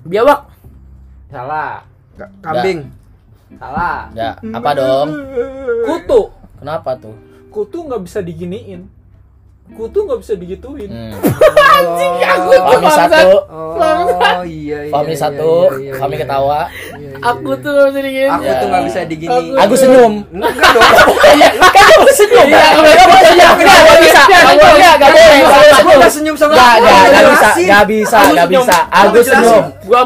biawak. 0.03 0.41
salah 1.25 1.81
Ka- 2.15 2.31
Kambing. 2.39 2.87
salah 3.55 4.07
Ya, 4.13 4.37
apa 4.39 4.69
dong? 4.73 5.09
kutu 5.83 6.21
Kenapa 6.55 6.95
tuh? 6.95 7.11
kutu 7.49 7.81
nggak 7.81 8.01
bisa 8.01 8.19
diginiin 8.19 8.87
kutu 9.69 10.05
nggak 10.05 10.19
bisa 10.19 10.33
digituin 10.33 10.87
Hmm. 10.87 11.11
Anjing 11.75 12.13
aku 12.21 12.49
Fami 12.55 12.87
satu, 12.89 13.29
Oh 13.51 14.43
iya 14.45 14.85
iya. 14.85 14.91
Fami 14.93 15.11
iya, 15.11 15.19
satu, 15.19 15.51
iya, 15.73 15.81
iya, 15.81 15.93
Fami 15.97 16.15
iya. 16.15 16.21
ketawa. 16.23 16.61
Iya, 16.93 17.09
iya, 17.11 17.19
Aku 17.25 17.49
iya. 17.49 17.59
tuh 17.59 17.69
nggak 17.73 17.85
bisa 17.89 17.99
digini. 17.99 18.29
Aku 18.29 18.45
Ya. 18.45 18.53
tuh 18.55 18.67
nggak 18.69 18.83
bisa 18.85 18.99
digini. 19.03 19.33
Aku- 19.33 19.57
Agus 19.57 19.79
senyum. 19.81 20.13
Enggak 20.31 20.51
dong. 20.71 20.85
Kan 21.75 21.83
kamu 21.89 22.09
senyum. 22.13 22.47
Iya, 22.47 22.67
Kamu 22.75 23.15
senyum. 23.19 23.55
Enggak, 23.55 23.79
enggak 23.81 23.97
bisa. 24.01 24.21
Boleh, 24.55 24.91
enggak 24.95 25.11
boleh. 25.11 25.39
Aku 25.75 25.89
senyum. 26.11 26.35
nggak 26.35 26.37
sama 26.37 26.53
Gua 26.55 26.99
enggak 27.05 27.25
bisa, 27.25 27.47
enggak 27.55 27.85
bisa, 27.85 28.17
senyum. 28.21 28.47
bisa. 28.49 28.77
Agus 28.91 29.25
senyum. 29.25 29.63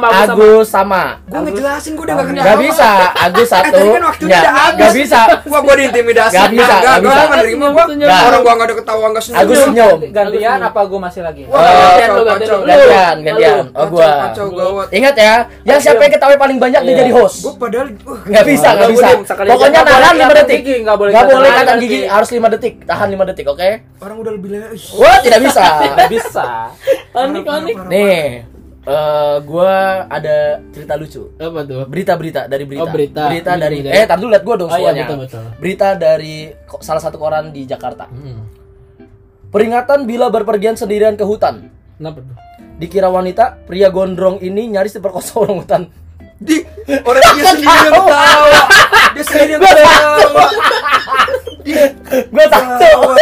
Agus 0.10 0.68
sama. 0.70 1.04
Gua 1.30 1.40
ngejelasin 1.46 1.92
gua 1.96 2.04
udah 2.08 2.16
nggak 2.16 2.28
kenal. 2.30 2.44
Enggak 2.44 2.58
bisa. 2.64 2.90
Agus 3.20 3.48
satu. 3.50 3.78
enggak 4.24 4.94
bisa. 4.96 5.20
Gua 5.46 5.60
gua 5.62 5.76
diintimidasi. 5.76 6.36
Nggak 6.36 6.52
bisa, 6.56 6.74
nggak 6.80 6.98
gua 7.00 7.10
bisa. 7.10 7.22
nggak. 7.28 7.98
Nggak. 8.00 8.22
Orang 8.30 8.42
gua 8.44 8.54
nggak 8.56 8.68
ada 8.70 8.76
ketawa 8.80 9.06
nggak 9.12 9.24
senyum. 9.24 9.40
Agus 9.40 9.58
senyum. 9.60 9.98
gantian 10.10 10.60
apa 10.60 10.80
gue 10.86 11.00
masih 11.00 11.22
lagi 11.24 11.44
gantian 11.50 13.16
gantian. 13.24 13.66
Oh 13.76 13.88
gawat. 13.90 14.88
Ingat 14.90 15.16
ya, 15.16 15.36
yang 15.66 15.80
siapa 15.80 16.02
yang 16.06 16.14
ketawa 16.14 16.34
paling 16.40 16.58
banyak 16.60 16.82
dia 16.84 16.96
jadi 17.06 17.12
host. 17.14 17.44
Gue 17.46 17.54
padahal 17.58 17.88
Nggak 18.30 18.46
bisa, 18.46 18.68
Nggak 18.74 18.90
nggak 18.90 18.90
bisa. 18.90 19.08
Pokoknya 19.36 19.80
nggak 19.82 20.00
nahan 20.00 20.16
5 20.16 20.30
kelihatan 20.30 20.46
detik. 20.46 20.60
nggak 20.84 20.98
boleh 20.98 21.09
Nggak 21.09 21.09
boleh 21.12 21.26
kelihatan 21.26 21.42
kelihatan 21.42 21.78
detik. 21.80 21.90
gigi, 21.90 22.00
harus 22.06 22.30
5 22.30 22.54
detik. 22.56 22.74
Tahan 22.86 23.08
5 23.12 23.30
detik, 23.34 23.46
oke? 23.50 23.70
orang 24.00 24.18
udah 24.22 24.32
lebih 24.38 24.50
lewat. 24.54 24.70
Wah, 24.96 25.18
tidak 25.22 25.40
bisa. 25.44 25.64
Nggak 25.96 26.12
bisa. 26.14 26.46
Panik, 27.10 27.44
panik. 27.44 27.76
Nih, 27.90 28.24
eh 28.90 29.36
gua 29.44 30.06
ada 30.08 30.64
cerita 30.72 30.94
lucu. 30.96 31.34
Apa 31.36 31.60
tuh? 31.66 31.84
Berita-berita 31.90 32.42
dari 32.48 32.64
berita. 32.66 32.84
Oh, 32.84 32.90
berita. 32.90 33.24
Berita 33.28 33.52
dari 33.58 33.78
berita. 33.84 33.96
Eh, 33.98 34.06
tar 34.08 34.18
dulu 34.22 34.30
lihat 34.32 34.44
gua 34.46 34.56
dong 34.56 34.70
Oh, 34.72 34.78
iya, 34.80 34.92
betul, 34.94 35.18
betul. 35.26 35.44
Berita 35.60 35.88
dari 36.00 36.50
salah 36.80 37.02
satu 37.04 37.18
koran 37.20 37.52
di 37.52 37.66
Jakarta. 37.68 38.08
Hmm. 38.08 38.48
Peringatan 39.50 40.06
bila 40.06 40.30
berpergian 40.30 40.78
sendirian 40.78 41.18
ke 41.18 41.26
hutan. 41.26 41.74
Kenapa 41.98 42.22
tuh? 42.22 42.38
Dikira 42.80 43.12
wanita, 43.12 43.60
pria 43.68 43.92
gondrong 43.92 44.40
ini 44.40 44.72
nyaris 44.72 44.96
diperkosa 44.96 45.36
orang 45.44 45.58
hutan. 45.66 45.82
Di 46.40 46.56
orang 47.04 47.24
dia 47.36 47.44
sendiri 47.52 47.68
yang 47.68 47.92
ketawa. 47.92 48.60
Dia 49.12 49.24
sendiri 49.28 49.52
yang 49.52 49.62
ketawa. 49.62 50.46
Dia 51.68 51.84
Gua 52.32 52.46
takut. 52.48 52.80
ketawa. 52.80 53.14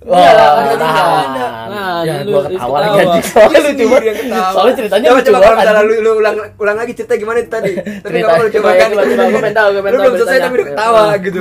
Papi. 0.00 0.08
Wah, 0.10 0.32
tahan. 0.74 1.28
kan 1.30 1.52
Nah, 1.70 1.98
ya, 2.00 2.14
lu 2.24 2.32
gua 2.32 2.40
harus 2.40 2.50
ketawa 2.50 2.72
ketawa. 2.72 2.78
lagi 2.80 2.98
anjing. 2.98 3.20
Dia 3.20 3.28
Soalnya 3.28 3.60
lucu 3.60 3.84
banget. 3.84 4.74
ceritanya 4.74 5.06
coba, 5.06 5.14
lucu 5.14 5.28
coba 5.28 5.38
banget. 5.38 5.56
misalnya 5.60 5.82
lu, 5.82 5.94
lu 6.00 6.10
ulang 6.16 6.36
ulang 6.56 6.76
lagi 6.76 6.92
cerita 6.94 7.14
gimana 7.14 7.38
tadi. 7.44 7.72
Tapi 7.76 8.16
enggak 8.18 8.34
lu 8.34 8.48
coba 8.48 8.50
Coba 8.50 8.70
ya, 8.70 8.80
kan. 8.80 8.88
coba, 8.90 9.02
coba. 9.04 9.22
Gua 9.22 9.40
pengen 9.40 9.54
tahu, 9.54 9.68
gua 9.68 9.80
pengen 9.80 9.92
Lu 9.92 9.98
belum 10.00 10.14
selesai 10.16 10.38
tapi 10.40 10.54
udah 10.54 10.66
ketawa 10.66 11.02
gitu. 11.20 11.38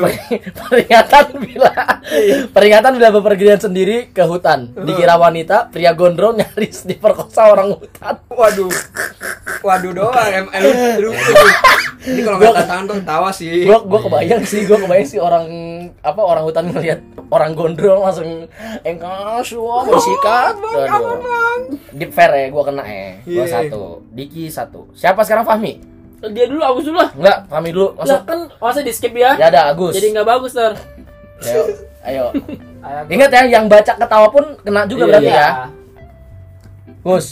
peringatan 0.60 1.26
bila 1.40 1.72
peringatan 2.56 2.92
bila 2.94 3.10
bepergian 3.14 3.60
sendiri 3.60 3.98
ke 4.10 4.24
hutan 4.24 4.60
dikira 4.76 5.16
wanita 5.16 5.58
pria 5.70 5.92
gondrong 5.94 6.36
nyaris 6.36 6.84
diperkosa 6.84 7.48
orang 7.48 7.72
hutan 7.74 8.14
Waduh. 8.28 8.72
Waduh 9.60 9.92
doang. 9.94 10.16
Em, 10.30 10.46
lu, 10.54 10.70
lu, 11.00 11.10
lu. 11.12 11.46
Ini 12.02 12.22
kalau 12.22 12.38
nggak 12.38 12.56
tantangan 12.58 12.84
tuh 12.86 12.96
ketawa 12.98 13.30
sih. 13.30 13.64
gua 13.64 13.80
gua 13.82 14.00
kebayang 14.02 14.44
sih 14.44 14.64
gua 14.64 14.78
kebayang 14.78 15.08
sih 15.08 15.20
orang 15.20 15.46
apa 16.02 16.20
orang 16.20 16.44
hutan 16.44 16.64
melihat 16.70 17.00
orang 17.30 17.52
gondrong 17.54 18.02
langsung 18.02 18.48
engkas 18.82 19.48
wah 19.54 19.82
mau 19.82 19.96
sikat 19.96 20.54
Aduh. 20.56 21.20
Deep 21.92 22.10
fair 22.10 22.32
ya 22.32 22.48
gua 22.48 22.64
kena 22.64 22.84
eh 22.84 23.20
gua 23.24 23.42
Iya. 23.42 23.54
satu 23.64 23.84
Diki 24.10 24.48
satu 24.48 24.88
siapa 24.92 25.22
sekarang 25.22 25.44
Fahmi 25.44 25.80
Dia 26.22 26.46
dulu, 26.46 26.60
Agus 26.60 26.84
dulu 26.84 26.98
lah. 26.98 27.10
enggak 27.14 27.38
Fahmi 27.46 27.70
dulu 27.70 27.88
Lah 27.92 28.04
masuk 28.04 28.22
kan 28.24 28.40
masa 28.54 28.80
di 28.80 28.92
skip 28.92 29.14
ya? 29.14 29.34
ya 29.34 29.48
ada 29.48 29.70
Agus 29.70 29.94
Jadi 29.94 30.12
nggak 30.12 30.28
bagus, 30.28 30.52
Ter. 30.52 30.74
ayo 31.42 31.62
ayo 32.02 32.26
Ayo, 32.80 33.00
ingat 33.08 33.30
ya 33.30 33.42
yang 33.50 33.66
baca 33.66 33.92
ketawa 33.94 34.28
pun 34.28 34.44
kena 34.58 34.84
juga 34.84 35.04
Iya, 35.04 35.10
berarti 35.10 35.30
iya. 35.30 35.40
ya 35.42 35.50
Gus 37.02 37.28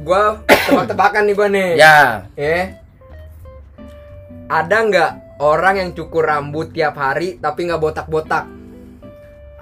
Gua 0.00 0.22
tebak-tebakan 0.44 1.22
nih 1.24 1.34
gua 1.34 1.48
nih. 1.48 1.68
ya 1.76 1.96
Eh. 2.34 2.64
Ada 4.44 4.76
nggak 4.84 5.10
orang 5.38 5.74
yang 5.76 5.90
cukur 5.92 6.22
rambut 6.22 6.70
tiap 6.70 6.94
hari 6.94 7.34
tapi 7.36 7.64
nggak 7.64 7.78
botak-botak? 7.78 8.44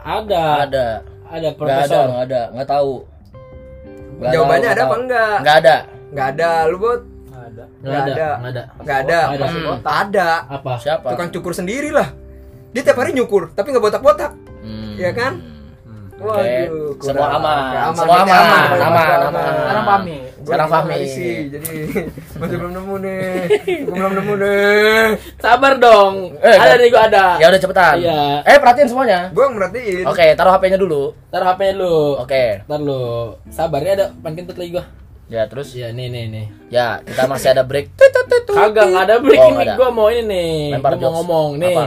Ada. 0.05 0.45
ada 0.67 0.87
Ada 1.31 1.49
Nggak 1.55 1.55
ada, 1.55 1.59
profesor. 1.59 2.05
nggak 2.11 2.25
ada, 2.27 2.43
nggak 2.51 2.69
tahu. 2.69 2.95
Nggak 4.21 4.33
Jawabannya 4.35 4.69
tahu, 4.69 4.75
ada 4.75 4.83
apa 4.83 4.97
enggak? 4.99 5.37
Nggak 5.41 5.57
ada. 5.63 5.77
Nggak 6.11 6.27
ada, 6.35 6.51
lu 6.67 6.77
bot? 6.83 7.01
Ada. 7.31 7.65
Nggak 7.81 8.01
ada. 8.03 8.11
Nggak 8.11 8.51
ada. 8.51 8.63
Nggak 8.83 8.99
ada. 8.99 9.21
Ada. 9.21 9.47
Hmm. 9.47 9.79
Ada. 9.87 10.29
Apa? 10.51 10.73
Siapa? 10.83 11.07
Tukang 11.15 11.31
cukur 11.31 11.53
sendiri 11.55 11.91
lah. 11.95 12.09
Dia 12.71 12.83
tiap 12.87 12.99
hari 12.99 13.15
nyukur 13.15 13.51
tapi 13.55 13.71
nggak 13.71 13.85
botak-botak. 13.85 14.33
Hmm. 14.63 14.95
Iya 14.99 15.11
kan? 15.15 15.33
Waduh, 16.21 16.93
Semua 17.01 17.27
kurang. 17.27 17.39
aman. 17.41 17.57
Oke, 17.57 17.97
Semua 17.97 18.13
berarti 18.13 18.29
aman. 18.29 18.37
aman, 18.37 18.61
Aman, 18.61 18.79
aman. 18.79 19.19
aman. 19.25 19.53
Sekarang 19.57 19.85
Fahmi. 19.85 20.17
Sekarang 20.41 20.69
Fahmi. 20.69 20.97
sih, 21.07 21.35
jadi 21.49 21.75
masih 22.37 22.57
belum 22.57 22.73
nemu 22.73 22.95
nih. 22.99 23.25
Gua 23.83 23.95
belum 23.97 24.13
nemu 24.15 24.35
nih. 24.37 25.05
Sabar 25.43 25.73
dong. 25.77 26.15
Eh, 26.39 26.55
ada 26.55 26.75
nih 26.77 26.89
gua 26.89 27.03
ada. 27.07 27.27
Ya 27.37 27.47
udah 27.49 27.57
cepetan. 27.59 27.95
Iya. 27.99 28.23
Eh 28.43 28.57
perhatiin 28.57 28.89
semuanya. 28.89 29.21
Gua 29.31 29.49
merhatiin. 29.49 30.05
Oke, 30.05 30.27
taruh 30.35 30.53
HP-nya 30.53 30.77
dulu. 30.77 31.17
Taruh 31.29 31.47
HP 31.47 31.61
dulu. 31.73 31.97
Oke. 32.19 32.45
Ntar 32.63 32.79
lu. 32.79 33.05
Sabar 33.49 33.81
ya 33.81 33.93
ada 33.95 34.07
pan 34.15 34.33
kentut 34.33 34.55
lagi 34.55 34.73
gua. 34.73 34.85
Ya 35.27 35.47
terus 35.47 35.73
Iya, 35.73 35.89
nih 35.91 36.07
nih 36.07 36.25
nih. 36.27 36.47
ya 36.69 36.99
kita 37.01 37.25
masih 37.25 37.49
ada 37.51 37.63
break. 37.63 37.95
Kagak 38.51 38.87
nggak 38.89 39.05
ada 39.05 39.17
break 39.17 39.39
Oh, 39.39 39.49
ini 39.55 39.65
gua 39.73 39.89
mau 39.89 40.09
ini 40.09 40.23
nih. 40.23 40.53
Lempar 40.75 40.95
gua 40.95 41.07
mau 41.07 41.15
ngomong 41.17 41.49
nih. 41.57 41.73
Apa? 41.73 41.87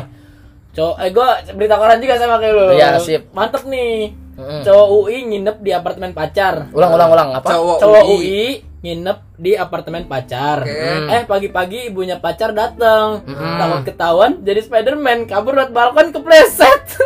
Cowok, 0.74 0.96
eh 0.98 1.10
gua 1.12 1.28
berita 1.52 1.76
koran 1.76 2.00
juga 2.00 2.16
sama 2.16 2.40
kayak 2.40 2.56
lu. 2.56 2.66
Iya, 2.72 2.98
sip. 2.98 3.30
Mantep 3.30 3.68
nih. 3.68 4.16
Mm-mm. 4.34 4.66
Cowok 4.66 4.88
UI 4.90 5.30
nginep 5.30 5.62
di 5.62 5.70
apartemen 5.70 6.12
pacar. 6.18 6.74
Ulang 6.74 6.92
ulang 6.98 7.10
ulang 7.14 7.30
apa? 7.38 7.54
Cowok 7.54 7.78
Cowok 7.78 8.04
UI. 8.10 8.18
UI 8.18 8.66
nginep 8.84 9.20
di 9.38 9.52
apartemen 9.54 10.10
pacar. 10.10 10.66
Oke. 10.66 11.08
Eh 11.08 11.22
pagi-pagi 11.30 11.94
ibunya 11.94 12.18
pacar 12.18 12.50
datang. 12.50 13.22
Mm. 13.30 13.58
Takut 13.62 13.82
ketahuan 13.86 14.42
jadi 14.42 14.60
Spiderman 14.66 15.30
kabur 15.30 15.54
lewat 15.54 15.70
balkon 15.70 16.10
kepleset. 16.10 16.82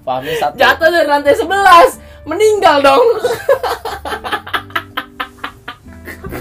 Fahmi 0.00 0.32
satu. 0.40 0.56
Jatuh 0.56 0.88
dari 0.88 1.06
lantai 1.06 1.36
11. 1.36 2.24
Meninggal 2.24 2.80
dong. 2.80 3.04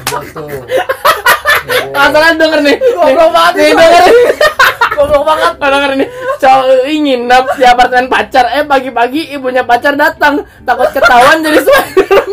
Tuh. 0.10 0.64
Masalah 1.92 2.34
denger 2.40 2.60
nih. 2.64 2.78
Goblok 2.96 3.30
banget 3.36 3.54
nih 3.60 3.72
denger. 3.76 4.04
Goblok 5.00 5.24
banget. 5.24 5.54
Denger 5.56 5.92
nih. 5.96 6.08
Cowok 6.44 6.64
UI 6.84 6.96
nginep 7.00 7.46
di 7.56 7.64
apartemen 7.64 8.12
pacar. 8.12 8.52
Eh 8.52 8.68
pagi-pagi 8.68 9.32
ibunya 9.32 9.64
pacar 9.64 9.96
datang. 9.96 10.44
Takut 10.68 10.92
ketahuan 10.92 11.40
jadi 11.40 11.64
Spiderman. 11.64 12.28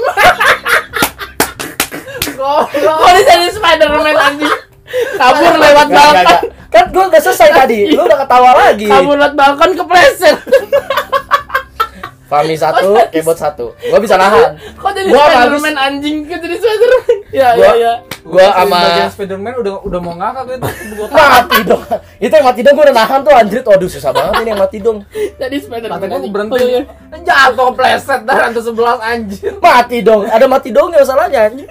Goblok. 2.34 2.96
Kok 2.98 3.10
jadi 3.22 3.46
Spiderman 3.54 4.18
anjing? 4.18 4.54
Kabur 5.14 5.54
lewat 5.54 5.86
balkon. 5.94 6.38
Kan 6.66 6.84
gue 6.90 7.04
udah 7.06 7.22
selesai 7.22 7.54
tadi. 7.54 7.94
Lu 7.94 8.02
udah 8.02 8.18
ketawa 8.26 8.50
lagi. 8.58 8.90
Kabur 8.90 9.14
lewat 9.14 9.34
balkon 9.38 9.70
kepleset. 9.78 10.36
Fahmi 12.26 12.58
satu, 12.58 12.98
keyboard 13.14 13.38
satu. 13.38 13.78
Gua 13.86 14.02
bisa 14.02 14.18
nahan. 14.18 14.58
Kok 14.58 14.90
jadi 14.90 15.14
Spiderman 15.14 15.78
anjing? 15.78 16.26
Kok 16.26 16.38
jadi 16.42 16.56
Spiderman? 16.58 17.16
Ya 17.30 17.54
ya 17.54 17.70
ya. 17.78 17.94
Gua 18.26 18.46
sama 18.50 18.78
Spiderman 19.08 19.54
udah 19.62 19.74
udah 19.86 20.00
mau 20.02 20.14
ngakak 20.18 20.44
gitu. 20.50 20.66
Gua 20.98 21.08
mati 21.14 21.58
dong. 21.62 21.82
Itu 22.18 22.32
yang 22.34 22.46
mati 22.46 22.60
dong 22.66 22.74
gue 22.74 22.84
udah 22.90 22.96
nahan 22.96 23.20
tuh 23.22 23.32
anjir. 23.32 23.60
Waduh 23.62 23.90
susah 23.90 24.10
banget 24.10 24.34
ini 24.42 24.48
yang 24.50 24.60
mati 24.60 24.78
dong. 24.82 24.98
Jadi 25.14 25.56
Spiderman. 25.62 25.96
Kata 25.96 26.06
gua 26.10 26.18
berhenti. 26.28 26.54
Oh, 26.54 26.66
iya. 26.66 26.82
Jatuh 27.22 27.70
pleset 27.72 28.20
dah 28.26 28.36
lantai 28.36 28.62
11 28.62 29.10
anjir. 29.14 29.52
Mati 29.62 29.98
dong. 30.02 30.22
Ada 30.26 30.46
mati 30.50 30.68
dong 30.74 30.90
ya 30.90 31.00
masalahnya. 31.06 31.40
anjir. 31.46 31.68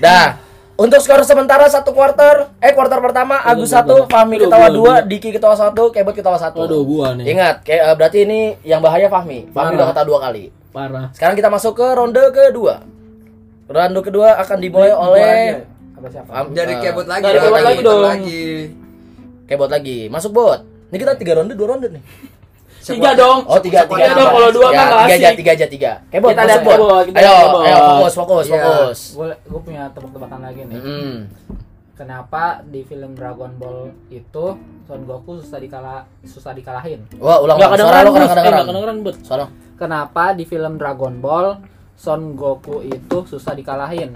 Dah. 0.00 0.48
Untuk 0.78 1.02
skor 1.02 1.26
sementara 1.26 1.66
satu 1.66 1.90
quarter, 1.90 2.54
eh 2.62 2.70
quarter 2.70 3.02
pertama 3.02 3.42
Agus 3.42 3.66
gua, 3.66 3.82
satu, 3.82 3.94
gua. 3.98 4.06
Fahmi 4.06 4.38
Aduh, 4.38 4.46
ketawa 4.46 4.66
gua, 4.70 4.76
dua, 4.78 4.86
gua. 5.02 5.08
Diki 5.10 5.28
ketawa 5.34 5.58
satu, 5.58 5.90
Kebot 5.90 6.14
ketawa 6.14 6.38
satu. 6.38 6.62
Waduh, 6.62 6.86
gua 6.86 7.18
nih. 7.18 7.34
Ingat, 7.34 7.66
kayak 7.66 7.82
eh, 7.82 7.94
berarti 7.98 8.18
ini 8.22 8.40
yang 8.62 8.78
bahaya 8.78 9.10
Fahmi. 9.10 9.50
Fahmi 9.50 9.74
udah 9.74 9.90
ketawa 9.90 10.06
dua 10.06 10.18
kali. 10.22 10.54
Parah. 10.70 11.10
Sekarang 11.10 11.34
kita 11.34 11.50
masuk 11.50 11.74
ke 11.74 11.86
ronde 11.98 12.22
kedua. 12.30 12.86
Ronde 13.66 14.00
kedua 14.06 14.38
akan 14.38 14.56
dimulai 14.62 14.94
oleh 14.94 15.66
Apa 15.98 16.06
siapa? 16.08 16.30
Fahmi- 16.30 16.54
Jadi 16.54 16.72
eh, 16.72 16.78
kebot 16.80 17.06
lagi. 17.06 17.22
Dari 17.24 17.38
kebot 17.38 17.60
lagi 17.60 17.80
dong. 17.82 18.02
lagi. 18.02 18.44
Kebot 19.44 19.70
lagi. 19.70 19.98
Masuk 20.06 20.30
bot. 20.32 20.60
Ini 20.88 20.96
kita 20.96 21.12
tiga 21.14 21.32
ronde, 21.34 21.52
dua 21.52 21.68
ronde 21.68 21.88
nih. 21.90 22.02
Tiga 22.80 23.12
dong. 23.12 23.44
Oh 23.44 23.58
tiga 23.58 23.84
tiga 23.84 24.00
Tiga 24.00 24.16
dong, 24.16 24.30
kalau 24.30 24.48
dua 24.48 24.66
ya, 24.66 24.72
mah 24.72 24.86
nggak 24.86 24.96
tiga 24.96 25.12
aja 25.12 25.28
asik. 25.28 25.36
tiga 25.36 25.50
aja 25.52 25.66
tiga. 25.68 25.92
Kebot 26.08 26.30
Kita 26.30 26.42
masuk 26.42 26.62
bot. 26.64 26.78
Ayo 27.12 27.32
ayo 27.60 27.76
fokus 27.84 28.12
fokus 28.14 28.44
Iya. 28.46 28.54
fokus. 28.56 29.00
Gue 29.44 29.60
punya 29.60 29.82
tebak-tebakan 29.90 30.40
lagi 30.40 30.60
nih. 30.64 30.78
Mm. 30.78 31.16
Kenapa 31.92 32.42
di 32.62 32.80
film 32.82 33.10
Dragon 33.12 33.50
Ball 33.52 33.90
itu 34.08 34.46
Son 34.86 35.02
Goku 35.02 35.36
susah 35.36 35.58
dikalah 35.58 36.06
susah 36.22 36.54
dikalahin? 36.54 37.02
Wah 37.18 37.42
ulang 37.42 37.58
Enggak 37.58 37.74
ulang. 37.74 37.82
suara 37.82 37.98
kedengeran, 37.98 38.06
kadang 38.06 38.30
Eh, 38.30 38.34
kadang 38.38 38.54
nggak 38.54 38.68
kedengeran, 38.70 38.96
Bud. 39.02 39.16
Suara. 39.20 39.44
Kenapa 39.74 40.24
di 40.32 40.44
film 40.44 40.72
Dragon 40.74 41.14
Ball 41.18 41.46
Son 41.92 42.22
Goku 42.32 42.80
itu 42.80 43.18
susah 43.26 43.52
dikalahin? 43.52 44.14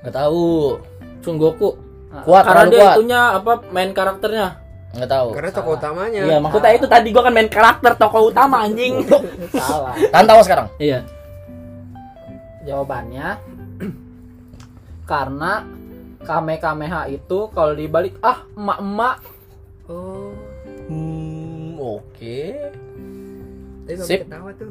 Nggak 0.00 0.14
tahu. 0.16 0.78
Son 1.22 1.38
Goku. 1.38 1.78
Kuat 2.12 2.44
Karena 2.44 2.68
dia 2.68 2.78
kuat. 2.78 2.94
itunya 2.94 3.20
apa 3.32 3.52
main 3.70 3.90
karakternya. 3.90 4.48
Nggak 4.92 5.08
tahu. 5.08 5.28
Karena 5.32 5.50
tokoh 5.50 5.72
utamanya. 5.74 6.20
Iya, 6.20 6.36
maksudnya 6.36 6.72
itu 6.76 6.84
tadi 6.84 7.08
gua 7.08 7.22
kan 7.24 7.32
main 7.32 7.48
karakter 7.48 7.96
tokoh 7.96 8.28
utama 8.28 8.60
anjing. 8.60 9.00
Salah. 9.56 9.96
Tahan 9.96 10.26
tawa 10.26 10.42
sekarang. 10.44 10.68
Iya. 10.76 11.00
Jawabannya 12.62 13.28
karena 15.10 15.64
Kamehameha 16.22 17.10
itu 17.10 17.50
kalau 17.50 17.74
dibalik 17.74 18.14
ah 18.20 18.46
emak-emak 18.52 19.18
Oh. 19.90 20.30
Hmm, 20.86 21.74
oke. 21.76 22.38
Tapi 23.82 23.98
Fahmi 23.98 24.06
Sip. 24.06 24.20
ketawa 24.24 24.54
tuh. 24.54 24.70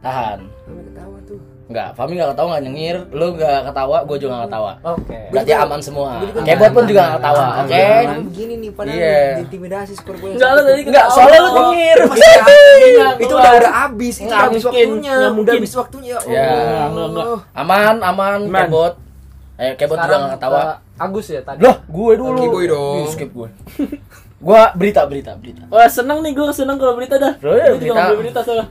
Tahan. 0.00 0.38
Ketawa 0.64 1.18
tuh. 1.26 1.40
Enggak, 1.66 1.98
Fami 1.98 2.14
enggak 2.14 2.30
ketawa 2.30 2.46
enggak 2.48 2.64
nyengir, 2.64 2.96
lu 3.10 3.26
enggak 3.34 3.58
ketawa, 3.66 3.98
gue 4.06 4.16
juga 4.16 4.32
enggak 4.32 4.46
ketawa. 4.46 4.72
Oke. 4.86 5.18
Berarti 5.34 5.50
aman 5.52 5.80
semua. 5.82 6.10
Kebot 6.22 6.70
pun 6.70 6.84
juga 6.86 7.00
enggak 7.02 7.14
ketawa, 7.18 7.44
oke? 7.58 7.82
nah, 7.82 8.18
begini 8.22 8.54
nih 8.56 8.70
padahal 8.70 8.94
Iya. 8.96 9.18
intimidasi 9.42 9.92
skor 9.98 10.14
gue. 10.14 10.30
Enggak 10.32 10.48
lu 10.48 10.60
tadi 10.62 10.82
Enggak, 10.86 11.06
soalnya 11.10 11.38
lu 11.42 11.50
nyengir. 11.50 11.98
Ada- 12.06 12.54
Iya, 12.86 13.06
itu 13.18 13.34
udah 13.34 13.52
udah 13.58 13.72
habis, 13.82 14.14
itu 14.16 14.30
habis 14.30 14.62
waktunya, 14.62 15.16
udah 15.28 15.52
habis 15.52 15.74
waktunya. 15.74 16.16
Oh. 16.16 16.30
Ya. 16.30 16.50
Enggak, 16.86 17.06
enggak. 17.10 17.26
Aman, 17.52 17.94
aman, 18.00 18.38
Aman. 18.46 18.62
Kebot. 18.64 18.94
Eh, 19.56 19.72
Kebot 19.74 19.98
juga 19.98 20.14
enggak 20.16 20.32
ketawa. 20.38 20.60
ke 20.60 20.74
Agus 20.96 21.26
ya 21.26 21.40
tadi. 21.42 21.58
Loh, 21.60 21.76
gue 21.82 22.12
dulu. 22.14 22.38
Oke, 22.38 22.46
gue 22.48 22.64
dong. 22.70 23.04
Skip 23.10 23.30
gue. 23.34 23.48
Gua 24.36 24.70
berita, 24.70 25.02
berita, 25.02 25.34
berita. 25.34 25.66
Wah 25.66 25.88
seneng 25.88 26.22
nih 26.22 26.30
gue 26.30 26.46
seneng 26.54 26.76
kalau 26.76 26.94
berita 26.94 27.16
dah. 27.16 27.34
Ya, 27.42 27.74
juga 27.74 28.06
berita. 28.06 28.14
berita 28.14 28.40
soalnya. 28.40 28.68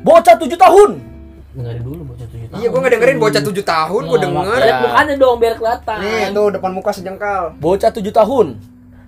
Bocah 0.00 0.34
7 0.34 0.58
tahun. 0.58 1.13
Dengerin 1.54 1.82
dulu 1.86 2.02
bocah 2.10 2.26
tujuh 2.26 2.46
tahun. 2.50 2.58
Iya, 2.58 2.68
gue 2.68 2.80
nggak 2.82 2.92
dengerin 2.98 3.18
bocah 3.22 3.42
7 3.46 3.62
tahun, 3.62 4.02
gue 4.10 4.18
Nah, 4.18 4.24
denger. 4.26 4.58
Lihat 4.58 4.78
mukanya 4.82 5.14
dong 5.14 5.36
biar 5.38 5.54
kelihatan. 5.54 5.98
Nih, 6.02 6.22
tuh 6.34 6.48
depan 6.50 6.70
muka 6.74 6.90
sejengkal. 6.90 7.42
Bocah 7.62 7.90
7 7.94 8.10
tahun. 8.10 8.46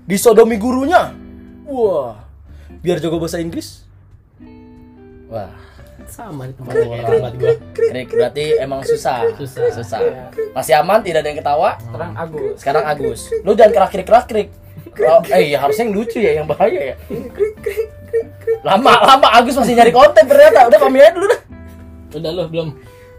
Disodomi 0.07 0.55
gurunya. 0.55 1.11
Wah. 1.67 2.23
Biar 2.79 3.03
jago 3.03 3.19
bahasa 3.19 3.43
Inggris. 3.43 3.83
Wah. 5.27 5.51
Sama 6.07 6.47
nih 6.47 6.55
tempatnya 6.55 6.87
kayak 6.87 7.07
tempat 7.11 7.35
gue. 7.35 7.55
Krik 7.75 8.09
berarti 8.15 8.45
emang 8.63 8.87
susah. 8.87 9.27
Susah. 9.35 9.75
Susah. 9.75 9.99
Masih 10.55 10.79
aman, 10.79 11.03
tidak 11.03 11.27
ada 11.27 11.29
yang 11.35 11.39
ketawa. 11.43 11.71
Sekarang 11.83 12.13
Agus. 12.15 12.57
Sekarang 12.63 12.85
Agus. 12.87 13.21
Lu 13.43 13.59
jangan 13.59 13.73
kerak-krik 13.75 14.07
kerak-krik. 14.07 14.49
Oh, 15.03 15.21
eh 15.29 15.51
ya 15.51 15.59
harusnya 15.61 15.91
yang 15.91 15.99
lucu 15.99 16.23
ya, 16.23 16.39
yang 16.39 16.47
bahaya 16.47 16.95
ya. 16.95 16.97
Lama, 18.63 19.03
lama 19.03 19.29
Agus 19.35 19.59
masih 19.59 19.75
nyari 19.75 19.91
konten 19.91 20.25
ternyata. 20.31 20.71
Udah 20.71 20.79
kami 20.79 21.03
aja 21.03 21.11
dulu 21.11 21.27
dah. 21.27 21.41
Udah 22.17 22.31
lu 22.33 22.45
belum. 22.49 22.69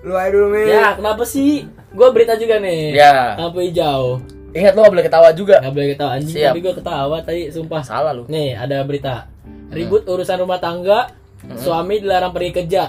Lu 0.06 0.13
aja 0.13 0.30
dulu, 0.30 0.48
Mi. 0.54 0.70
Ya 0.70 0.94
kenapa 0.98 1.24
sih? 1.25 1.66
Gue 1.94 2.08
berita 2.13 2.38
juga 2.38 2.58
nih. 2.62 2.98
Ya. 2.98 3.38
Lampu 3.38 3.62
hijau. 3.66 4.22
Ingat 4.54 4.74
lu 4.74 4.80
gak 4.82 4.94
boleh 4.94 5.06
ketawa 5.06 5.30
juga. 5.34 5.56
Gak 5.62 5.74
boleh 5.74 5.89
ketawa 5.94 6.12
anjing 6.18 6.38
Siap. 6.38 6.54
tadi 6.54 6.62
gue 6.63 6.74
ketawa 6.74 7.18
tadi 7.22 7.42
sumpah. 7.54 7.82
Salah 7.86 8.13
lu. 8.13 8.24
Nih 8.30 8.58
ada 8.58 8.82
berita. 8.86 9.30
Ribut 9.74 10.08
urusan 10.08 10.38
rumah 10.42 10.58
tangga. 10.58 11.12
Suami 11.58 12.01
dilarang 12.01 12.34
pergi 12.34 12.51
kerja. 12.63 12.84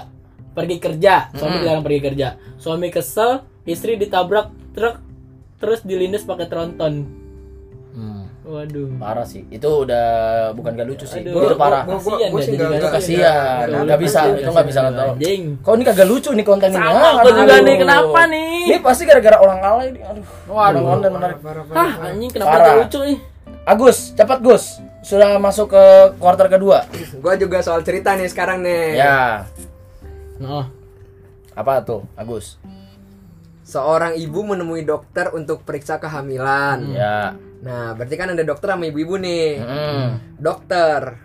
Pergi 0.55 0.77
kerja. 0.81 1.29
Suami 1.35 1.55
dilarang 1.61 1.83
pergi 1.85 2.01
kerja. 2.01 2.27
Suami 2.57 2.87
kesel. 2.89 3.45
Istri 3.67 3.99
ditabrak 4.01 4.73
truk. 4.73 4.95
Terus 5.59 5.83
dilindas 5.83 6.23
pakai 6.23 6.47
tronton. 6.47 7.18
Waduh. 8.49 8.89
parah 8.97 9.23
sih. 9.23 9.45
Itu 9.47 9.85
udah 9.85 10.05
bukan 10.51 10.73
gak 10.73 10.89
lucu 10.89 11.05
sih. 11.05 11.21
Aduh. 11.21 11.45
Itu 11.45 11.55
parah. 11.55 11.85
Gua- 11.85 12.01
gua- 12.01 12.17
gua 12.17 12.29
dah 12.33 12.41
sih 12.41 12.51
jadi 12.51 12.63
nggak- 12.65 12.75
Itu 12.75 12.87
kasihan. 12.89 13.65
nggak- 13.69 13.83
Nggak 13.85 13.99
bisa, 14.01 14.19
nggak- 14.19 14.39
itu 14.39 14.49
nggak 14.49 14.67
bisa 14.67 14.79
nonton. 14.81 15.05
Anjing. 15.07 15.41
Kok 15.61 15.73
ini 15.73 15.83
kagak 15.85 16.07
lucu 16.09 16.29
nih 16.33 16.43
kontennya? 16.43 16.79
Sama, 16.81 17.09
gua 17.15 17.31
juga 17.31 17.55
nih, 17.61 17.75
kenapa 17.77 18.19
nih? 18.25 18.49
Ini 18.65 18.77
pasti 18.81 19.03
gara-gara 19.05 19.37
orang 19.37 19.59
alay 19.61 19.87
nih. 19.91 20.01
Aduh. 20.03 20.25
Waduh. 20.47 20.81
konten 20.83 21.09
menarik. 21.11 21.37
Hah 21.37 21.53
parah. 21.69 22.09
anjing 22.09 22.29
kenapa 22.29 22.55
gak 22.59 22.77
lucu 22.81 22.99
nih? 23.05 23.17
Agus, 23.63 23.97
cepat 24.11 24.39
Gus. 24.41 24.65
Sudah 24.99 25.37
masuk 25.37 25.69
ke 25.69 25.83
kuarter 26.17 26.49
kedua. 26.49 26.83
Gua 27.23 27.33
juga 27.35 27.61
soal 27.61 27.81
cerita 27.81 28.17
nih 28.17 28.25
sekarang 28.25 28.59
nih. 28.59 28.97
Ya. 28.97 29.45
Nah, 30.37 30.65
Apa 31.51 31.83
tuh, 31.83 32.07
Agus? 32.15 32.55
Seorang 33.61 34.15
ibu 34.15 34.41
menemui 34.41 34.81
dokter 34.81 35.29
untuk 35.29 35.61
periksa 35.61 35.99
kehamilan. 35.99 36.79
Ya. 36.89 37.35
Nah, 37.59 37.91
berarti 37.95 38.15
kan 38.15 38.31
ada 38.31 38.43
dokter 38.43 38.71
sama 38.71 38.87
ibu-ibu 38.87 39.19
nih. 39.19 39.59
Hmm. 39.59 40.07
Dokter. 40.39 41.19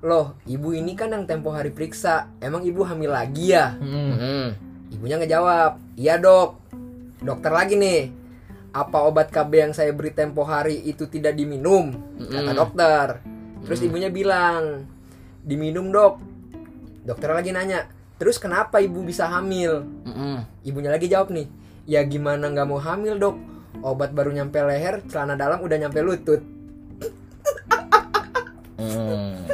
Loh, 0.00 0.38
ibu 0.48 0.72
ini 0.72 0.96
kan 0.96 1.12
yang 1.12 1.26
tempo 1.28 1.52
hari 1.52 1.74
periksa. 1.74 2.30
Emang 2.40 2.64
ibu 2.64 2.86
hamil 2.86 3.10
lagi 3.12 3.52
ya? 3.52 3.74
hmm. 3.76 4.12
Hmm. 4.16 4.48
Ibunya 4.90 5.22
ngejawab, 5.22 5.78
"Iya, 5.94 6.18
Dok." 6.18 6.50
Dokter 7.22 7.52
lagi 7.52 7.78
nih. 7.78 8.10
Apa 8.70 9.06
obat 9.06 9.30
KB 9.30 9.70
yang 9.70 9.72
saya 9.74 9.90
beri 9.94 10.14
tempo 10.14 10.46
hari 10.46 10.78
itu 10.82 11.06
tidak 11.10 11.34
diminum? 11.38 11.94
Kata 12.18 12.52
dokter. 12.54 13.06
Terus 13.66 13.80
ibunya 13.86 14.10
bilang, 14.10 14.86
"Diminum, 15.42 15.90
Dok." 15.90 16.14
Dokter 17.06 17.30
lagi 17.34 17.50
nanya, 17.54 17.86
"Terus 18.18 18.38
kenapa 18.38 18.82
ibu 18.82 19.02
bisa 19.02 19.30
hamil?" 19.30 19.84
Hmm. 20.06 20.42
Ibunya 20.66 20.90
lagi 20.90 21.06
jawab 21.06 21.30
nih, 21.34 21.46
"Ya 21.86 22.02
gimana 22.02 22.50
nggak 22.50 22.66
mau 22.66 22.80
hamil, 22.80 23.18
Dok? 23.20 23.36
Obat 23.78 24.10
baru 24.10 24.30
nyampe 24.30 24.58
leher, 24.60 25.00
celana 25.06 25.34
dalam 25.34 25.58
udah 25.58 25.76
nyampe 25.78 26.00
lutut." 26.00 26.42
Hmm. 28.76 29.44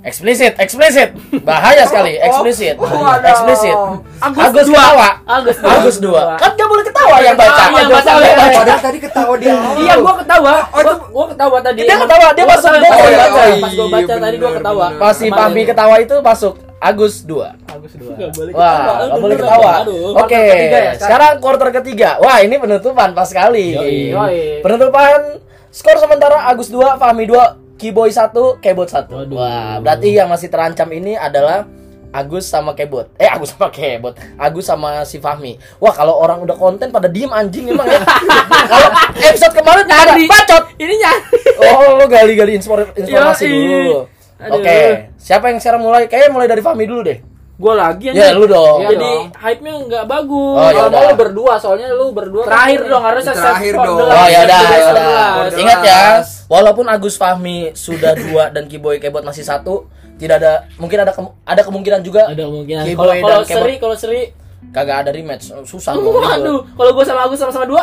Eksplisit, 0.00 0.56
eksplisit. 0.56 1.12
Bahaya 1.44 1.84
sekali, 1.84 2.16
eksplisit. 2.16 2.80
oh, 2.80 2.88
waduh. 2.88 3.20
Eksplisit. 3.20 3.76
Agus 4.16 4.44
Agus 4.48 4.64
dua. 4.64 4.80
ketawa. 4.80 5.08
Agus 5.28 5.56
dua. 5.60 5.70
Agus 5.70 5.96
dua. 6.00 6.22
Kan 6.36 6.50
gak 6.56 6.68
boleh 6.72 6.84
ketawa 6.84 7.16
yang 7.20 7.36
baca. 7.36 7.62
Yang 7.68 7.90
baca. 7.92 8.10
Yang 8.16 8.32
baca. 8.32 8.56
Padahal 8.56 8.80
tadi 8.80 8.98
ketawa 8.98 9.32
di 9.36 9.44
awal. 9.44 9.74
Iya, 9.76 9.94
gua 10.00 10.14
ketawa. 10.16 10.50
Oh, 10.50 10.64
Gua, 10.64 10.80
itu- 10.80 11.00
gua 11.12 11.26
ketawa 11.28 11.56
tadi. 11.60 11.80
Dia 11.84 11.96
ketawa, 12.00 12.26
dia 12.32 12.44
masuk 12.48 12.70
gol. 12.70 12.80
pas 12.80 12.88
gua 12.88 12.96
Oh, 12.96 13.12
baca. 13.12 13.42
iya, 13.44 13.56
Pas 13.60 13.72
gua 13.76 13.88
baca 13.92 14.14
tadi 14.16 14.36
gua 14.40 14.50
ketawa. 14.56 14.86
Pas 14.96 15.14
si. 15.14 15.26
Pambi 15.28 15.62
ketawa 15.62 15.94
itu 16.00 16.16
masuk 16.18 16.54
Agus 16.80 17.28
2. 17.28 17.68
Agus 17.68 17.92
dua. 17.92 18.12
Nggak 18.16 18.30
boleh 18.32 18.52
Wah, 18.56 18.72
ketawa. 18.72 18.88
gak 18.88 19.04
Aduh, 19.04 19.20
boleh 19.20 19.36
ketawa. 19.36 19.72
Oke, 20.16 20.40
ketiga 20.40 20.78
ya, 20.80 20.92
sekarang 20.96 21.32
quarter 21.36 21.68
ketiga. 21.76 22.10
Wah, 22.18 22.40
ini 22.40 22.56
penutupan 22.56 23.12
pas 23.12 23.28
sekali. 23.28 23.76
Yoi. 23.76 23.96
Yoi. 24.10 24.40
Penutupan 24.64 25.44
skor 25.68 26.00
sementara 26.00 26.48
Agus 26.48 26.72
2, 26.72 26.80
Fahmi 26.96 27.28
2, 27.28 27.36
Kiboy 27.76 28.08
1, 28.08 28.32
Kebot 28.58 28.88
1. 28.88 29.12
Waduh. 29.12 29.36
Wah, 29.36 29.76
berarti 29.78 30.08
yang 30.10 30.26
masih 30.26 30.48
terancam 30.48 30.88
ini 30.88 31.14
adalah 31.14 31.68
Agus 32.10 32.48
sama 32.48 32.72
Kebot. 32.72 33.12
Eh, 33.16 33.28
Agus 33.28 33.52
sama 33.52 33.68
Kebot. 33.68 34.16
Agus 34.34 34.64
sama 34.64 35.04
si 35.04 35.16
Fahmi. 35.16 35.60
Wah, 35.78 35.92
kalau 35.92 36.16
orang 36.16 36.40
udah 36.40 36.56
konten 36.56 36.88
pada 36.88 37.06
diem 37.06 37.28
anjing 37.28 37.70
emang 37.70 37.86
ya. 37.86 38.00
kalau 38.72 38.88
episode 39.14 39.52
kemarin 39.52 39.84
Nyari. 39.84 40.24
bacot. 40.26 40.64
Ini 40.74 40.94
nyari. 40.96 41.22
Oh, 41.60 42.00
lu 42.00 42.08
gali-gali 42.08 42.56
informasi 42.56 43.44
Yoi. 43.44 43.68
dulu. 43.84 43.98
Oke, 44.42 44.78
siapa 45.16 45.44
yang 45.46 45.58
sekarang 45.58 45.80
mulai? 45.80 46.06
Kayaknya 46.06 46.30
mulai 46.30 46.46
dari 46.46 46.60
Fahmi 46.60 46.84
dulu 46.84 47.02
deh. 47.02 47.18
Gua 47.54 47.76
lagi 47.76 48.08
Ya, 48.08 48.32
lu 48.32 48.48
dong. 48.48 48.80
Iya 48.80 48.88
Jadi 48.90 49.04
dong. 49.04 49.24
hype-nya 49.36 49.72
nggak 49.84 50.04
bagus. 50.06 50.56
Oh, 50.56 50.64
ya 50.66 50.80
Kalau 50.82 51.04
lu 51.04 51.14
berdua, 51.14 51.54
soalnya 51.56 51.88
lu 51.90 52.08
berdua. 52.08 52.42
kan 52.42 52.48
Terakhir 52.48 52.80
ini. 52.80 52.88
dong 52.88 53.04
harusnya 53.04 53.34
Terakhir 53.34 53.74
dong. 53.76 53.98
Oh 54.00 54.26
ya 54.26 54.40
udah, 54.40 54.60
ya 54.64 54.84
udah. 54.88 55.20
Ingat 55.54 55.80
ya, 55.82 56.00
walaupun 56.46 56.88
Agus 56.88 57.14
Fahmi 57.14 57.76
sudah 57.76 58.16
dua 58.16 58.48
dan 58.48 58.64
Kiboy 58.64 58.96
Kebot 58.96 59.20
masih 59.20 59.44
satu, 59.44 59.84
tidak 60.16 60.40
ada 60.40 60.52
mungkin 60.76 60.98
ada 60.98 61.12
kem- 61.12 61.36
ada 61.38 61.60
kemungkinan 61.60 62.00
juga 62.00 62.32
Ada 62.32 62.48
kemungkinan. 62.48 62.84
Kalau 62.96 63.44
seri, 63.44 63.74
kalau 63.76 63.92
seri. 63.94 64.22
kagak 64.70 65.04
ada 65.04 65.10
rematch. 65.10 65.52
Susah. 65.62 65.92
Waduh, 66.00 66.64
kalau 66.70 66.90
gua 66.92 67.04
sama 67.04 67.28
Agus 67.28 67.36
sama-sama 67.36 67.64
dua, 67.66 67.82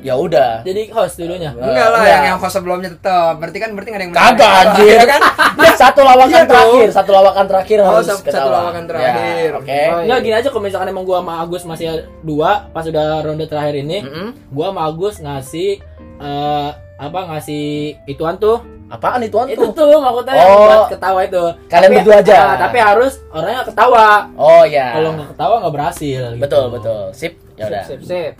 Ya 0.00 0.14
udah. 0.14 0.60
jadi 0.62 0.82
host 0.90 1.16
dulunya. 1.16 1.50
Enggak 1.50 1.64
lah, 1.86 1.98
Enggak. 1.98 2.10
yang 2.10 2.24
yang 2.26 2.38
host 2.38 2.54
sebelumnya 2.54 2.90
tetap. 2.90 3.36
Berarti 3.36 3.58
kan 3.58 3.70
berarti 3.70 3.88
nggak 3.88 3.96
ada 3.96 4.04
yang 4.04 4.12
menang. 4.12 4.28
Kagak 4.32 4.52
anjir. 4.58 4.86
Iya 4.90 5.04
kan? 5.06 5.20
satu 5.76 6.00
lawakan 6.00 6.32
Iya 6.32 6.44
terakhir, 6.46 6.88
satu 6.90 7.10
lawakan 7.12 7.44
terakhir 7.46 7.78
Oh, 7.78 7.86
harus 7.90 8.06
satu- 8.06 8.16
satu 8.18 8.26
ketawa. 8.26 8.56
lawakan 8.58 8.84
terakhir. 8.86 9.48
Ya, 9.48 9.56
Oke. 9.56 9.68
Oh, 9.68 9.76
iya. 9.94 10.02
Enggak 10.02 10.18
gini 10.20 10.34
aja 10.34 10.48
kalau 10.48 10.64
misalkan 10.64 10.88
emang 10.88 11.04
gua 11.04 11.18
sama 11.18 11.34
Agus 11.38 11.62
masih 11.62 11.86
dua 12.20 12.50
pas 12.70 12.82
udah 12.82 13.06
ronde 13.20 13.44
terakhir 13.44 13.74
ini, 13.76 13.98
Mm-mm. 14.00 14.28
gua 14.48 14.66
sama 14.68 14.82
Agus 14.84 15.14
ngasih 15.18 15.70
eh 16.16 16.68
apa 16.96 17.20
ngasih 17.28 17.64
ituan 18.06 18.36
tuh 18.36 18.56
Apaan 18.86 19.18
itu 19.20 19.34
itu 19.44 19.58
antum? 19.60 19.74
tuh 19.74 19.98
maksudnya 19.98 20.32
yang 20.32 20.46
Oh. 20.48 20.62
buat 20.62 20.88
ketawa 20.88 21.20
itu 21.20 21.42
Kalian 21.66 21.82
Tapi- 21.82 21.96
berdua 22.00 22.16
aja. 22.16 22.36
ah, 22.38 22.54
tapi 22.56 22.78
harus 22.78 23.12
orangnya 23.28 23.66
ketawa 23.66 24.30
Oh 24.32 24.62
ya. 24.64 24.94
kalau 24.94 25.10
nggak 25.12 25.28
ketawa 25.28 25.54
nggak 25.58 25.74
berhasil 25.74 26.22
gitu. 26.30 26.40
Betul, 26.40 26.64
betul. 26.70 27.02
Sip. 27.10 27.34
Ya 27.52 27.64
udah. 27.66 27.82
Sip, 27.82 28.00
sip. 28.00 28.32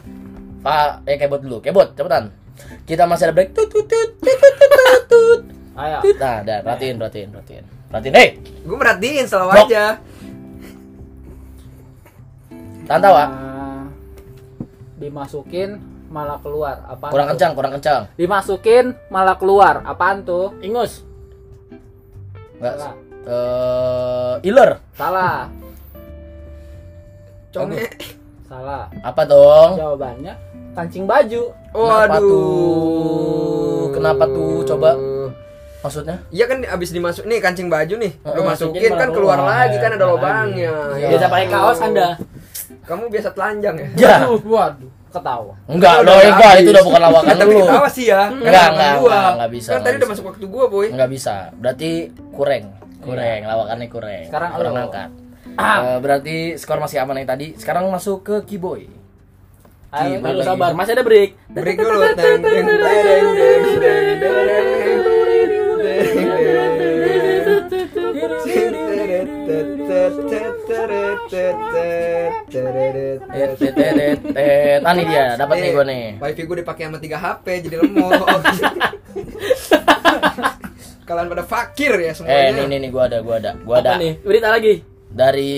Pak, 0.62 1.04
eh 1.08 1.16
Kebot 1.16 1.40
dulu. 1.42 1.58
Kebot, 1.60 1.92
cepetan. 1.92 2.32
Kita 2.88 3.04
masih 3.04 3.28
ada 3.28 3.34
break. 3.36 3.52
Tut 3.52 3.68
tut 3.68 3.84
tut 3.84 4.10
tut 4.22 4.36
tut 4.40 4.54
tut 4.56 5.02
tut. 5.10 5.40
Ayo. 5.76 5.98
Tut. 6.00 6.16
Nah, 6.16 6.40
dah, 6.40 6.58
perhatiin, 6.64 6.94
perhatiin, 6.96 7.28
perhatiin. 7.30 7.64
Perhatiin, 7.92 8.14
hei. 8.16 8.28
Gue 8.64 8.76
merhatiin 8.76 9.24
selalu 9.28 9.50
Dok. 9.52 9.66
aja. 9.68 9.84
Tahan 12.86 13.00
tawa. 13.02 13.24
Nah, 13.26 13.84
dimasukin 14.96 15.82
malah 16.06 16.38
keluar. 16.38 16.86
Apaan 16.86 17.10
Kurang 17.12 17.26
tuh? 17.26 17.32
kencang, 17.34 17.52
kurang 17.58 17.72
kencang. 17.76 18.00
Dimasukin 18.14 18.84
malah 19.10 19.36
keluar. 19.36 19.82
Apaan 19.84 20.22
tuh? 20.22 20.54
ingus 20.62 21.02
Enggak. 22.56 22.74
Salah. 22.80 22.94
Eh, 23.26 24.48
iler. 24.48 24.70
Salah. 24.96 25.36
Conge. 27.52 27.84
Salah. 28.46 28.86
Apa 29.02 29.22
dong? 29.26 29.70
Jawabannya 29.74 30.34
kancing 30.72 31.04
baju. 31.04 31.42
Kenapa 31.72 32.14
Waduh. 32.14 32.20
tuh? 32.22 33.84
Kenapa 33.90 34.24
tuh? 34.26 34.56
Coba. 34.64 34.90
Maksudnya? 35.82 36.16
Iya 36.30 36.44
kan 36.46 36.58
abis 36.62 36.90
dimasuk 36.90 37.24
nih 37.26 37.38
kancing 37.38 37.66
baju 37.66 37.94
nih. 37.96 38.12
Lu 38.22 38.42
masukin 38.42 38.92
kan 38.92 39.10
keluar 39.10 39.38
keluar. 39.38 39.66
lagi 39.66 39.76
kan 39.78 39.90
ada 39.94 40.06
lubangnya. 40.06 40.72
lagi. 40.94 41.02
Ya. 41.02 41.08
biasa 41.10 41.26
pakai 41.26 41.46
kaos 41.46 41.78
anda 41.80 42.08
Kamu 42.82 43.10
biasa 43.10 43.28
telanjang 43.34 43.74
ya? 43.78 43.88
Ya. 43.98 44.14
Aduh, 44.22 44.38
waduh, 44.46 44.90
ketawa. 45.10 45.54
Enggak, 45.66 46.06
Udah 46.06 46.06
loh, 46.06 46.18
enggak, 46.22 46.50
habis. 46.54 46.62
itu 46.62 46.70
udah 46.70 46.84
bukan 46.86 47.00
lawakan 47.02 47.26
Kan 47.26 47.36
tapi 47.38 47.50
lu. 47.50 47.60
ketawa 47.66 47.88
sih 47.90 48.04
ya. 48.06 48.22
Kan 48.26 48.30
Enggak, 48.30 48.66
enggak, 48.70 48.92
enggak, 48.96 49.30
enggak 49.34 49.50
bisa, 49.50 49.68
Kan 49.70 49.80
tadi 49.82 49.94
udah 49.98 50.08
masuk 50.14 50.24
waktu 50.30 50.46
gua, 50.46 50.64
boy. 50.66 50.86
Enggak 50.94 51.10
bisa. 51.10 51.34
Berarti 51.58 51.90
kurang. 52.30 52.64
Kurang, 53.02 53.40
lawakannya 53.42 53.86
kurang. 53.88 54.24
Sekarang 54.30 54.50
kurang 54.54 54.72
lo. 54.72 54.82
angkat. 54.86 55.10
Eh, 55.56 55.96
berarti 56.00 56.36
skor 56.56 56.78
masih 56.78 57.00
aman 57.00 57.16
yang 57.16 57.28
tadi. 57.28 57.56
Sekarang 57.56 57.88
masuk 57.88 58.22
ke 58.22 58.36
Kiboy. 58.44 58.88
Ayo, 59.88 60.20
sabar, 60.44 60.76
masih 60.76 60.92
ada 60.92 61.04
break. 61.06 61.30
Break 61.48 61.76
dulu. 61.80 62.04
Eh. 74.36 74.80
Ah, 74.82 74.92
nih 74.94 75.04
dia, 75.06 75.24
dapat 75.38 75.56
nih 75.62 75.70
gue 75.72 75.84
nih. 75.86 76.04
Wifi 76.18 76.42
gue 76.44 76.56
dipakai 76.60 76.82
sama 76.90 76.98
3 76.98 77.16
HP 77.16 77.46
jadi 77.62 77.76
lemot. 77.82 78.12
Kalian 81.06 81.30
pada 81.30 81.44
fakir 81.46 81.92
ya 82.02 82.10
Eh, 82.10 82.14
semuanya. 82.18 82.50
nih 82.50 82.64
nih 82.66 82.78
nih 82.82 82.90
gua 82.90 83.06
ada, 83.06 83.22
gua 83.22 83.38
ada. 83.38 83.54
Gua 83.62 83.78
Apa 83.78 83.94
ada 83.94 84.02
nih? 84.02 84.18
Berita 84.26 84.50
lagi. 84.50 84.82
Dari 85.16 85.54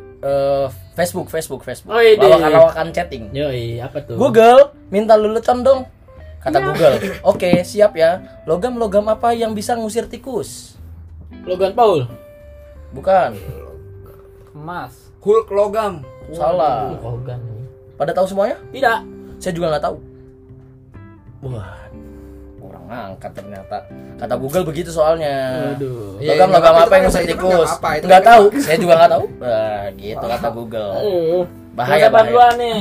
eh, 0.00 0.66
Facebook, 0.96 1.28
Facebook, 1.28 1.60
Facebook. 1.60 1.92
Oh, 1.92 2.00
ide. 2.00 2.24
Lawakan-lawakan 2.24 2.88
chatting. 2.96 3.28
Yoi, 3.36 3.84
apa 3.84 4.00
tuh? 4.00 4.16
Google, 4.16 4.72
minta 4.88 5.20
lelucon 5.20 5.60
dong. 5.60 5.80
Kata 6.40 6.60
Google. 6.60 7.20
Oke, 7.24 7.60
siap 7.64 7.92
ya. 7.96 8.40
Logam-logam 8.48 9.04
apa 9.12 9.36
yang 9.36 9.52
bisa 9.52 9.76
ngusir 9.76 10.08
tikus? 10.08 10.80
Logan 11.44 11.76
Paul. 11.76 12.08
Bukan. 12.96 13.36
Emas. 14.56 15.12
Hulk 15.20 15.48
logam. 15.52 16.04
Salah. 16.32 16.96
Logan. 17.00 17.40
Pada 17.96 18.12
tahu 18.12 18.28
semuanya? 18.28 18.60
Tidak. 18.72 18.98
Saya 19.40 19.52
juga 19.52 19.72
nggak 19.72 19.84
tahu. 19.84 19.96
Wah, 21.48 21.83
orang 22.84 23.16
angkat 23.16 23.32
ternyata. 23.32 23.76
Kata 24.20 24.34
Google 24.36 24.64
begitu 24.68 24.90
soalnya. 24.92 25.34
Aduh. 25.74 26.20
Iya, 26.20 26.36
Logam 26.36 26.48
nggak 26.52 26.60
logam 26.60 26.74
apa-apa, 26.76 26.86
apa 26.86 26.94
yang 26.94 27.04
ngusir 27.08 27.16
kan 27.16 27.24
nggak 27.24 27.32
tikus? 27.32 27.70
Nggak 28.04 28.22
kan 28.22 28.28
tahu. 28.30 28.44
Saya 28.60 28.76
juga 28.78 28.94
nggak 29.00 29.12
tahu. 29.12 29.24
Nah, 29.40 29.82
gitu 29.96 30.24
kata 30.28 30.48
Google. 30.52 30.90
Bahaya, 31.74 32.06
bahaya. 32.12 32.28
duluan 32.30 32.54
nih. 32.60 32.80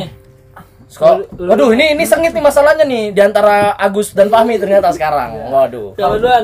Waduh, 1.50 1.70
ini 1.74 1.98
ini 1.98 2.04
sengit 2.06 2.38
nih 2.38 2.44
masalahnya 2.44 2.86
nih 2.86 3.10
di 3.10 3.22
antara 3.24 3.74
Agus 3.82 4.14
dan 4.14 4.30
Fahmi 4.30 4.62
ternyata 4.62 4.94
sekarang. 4.94 5.50
Waduh. 5.50 5.98
Siapa 5.98 6.16
duluan? 6.22 6.44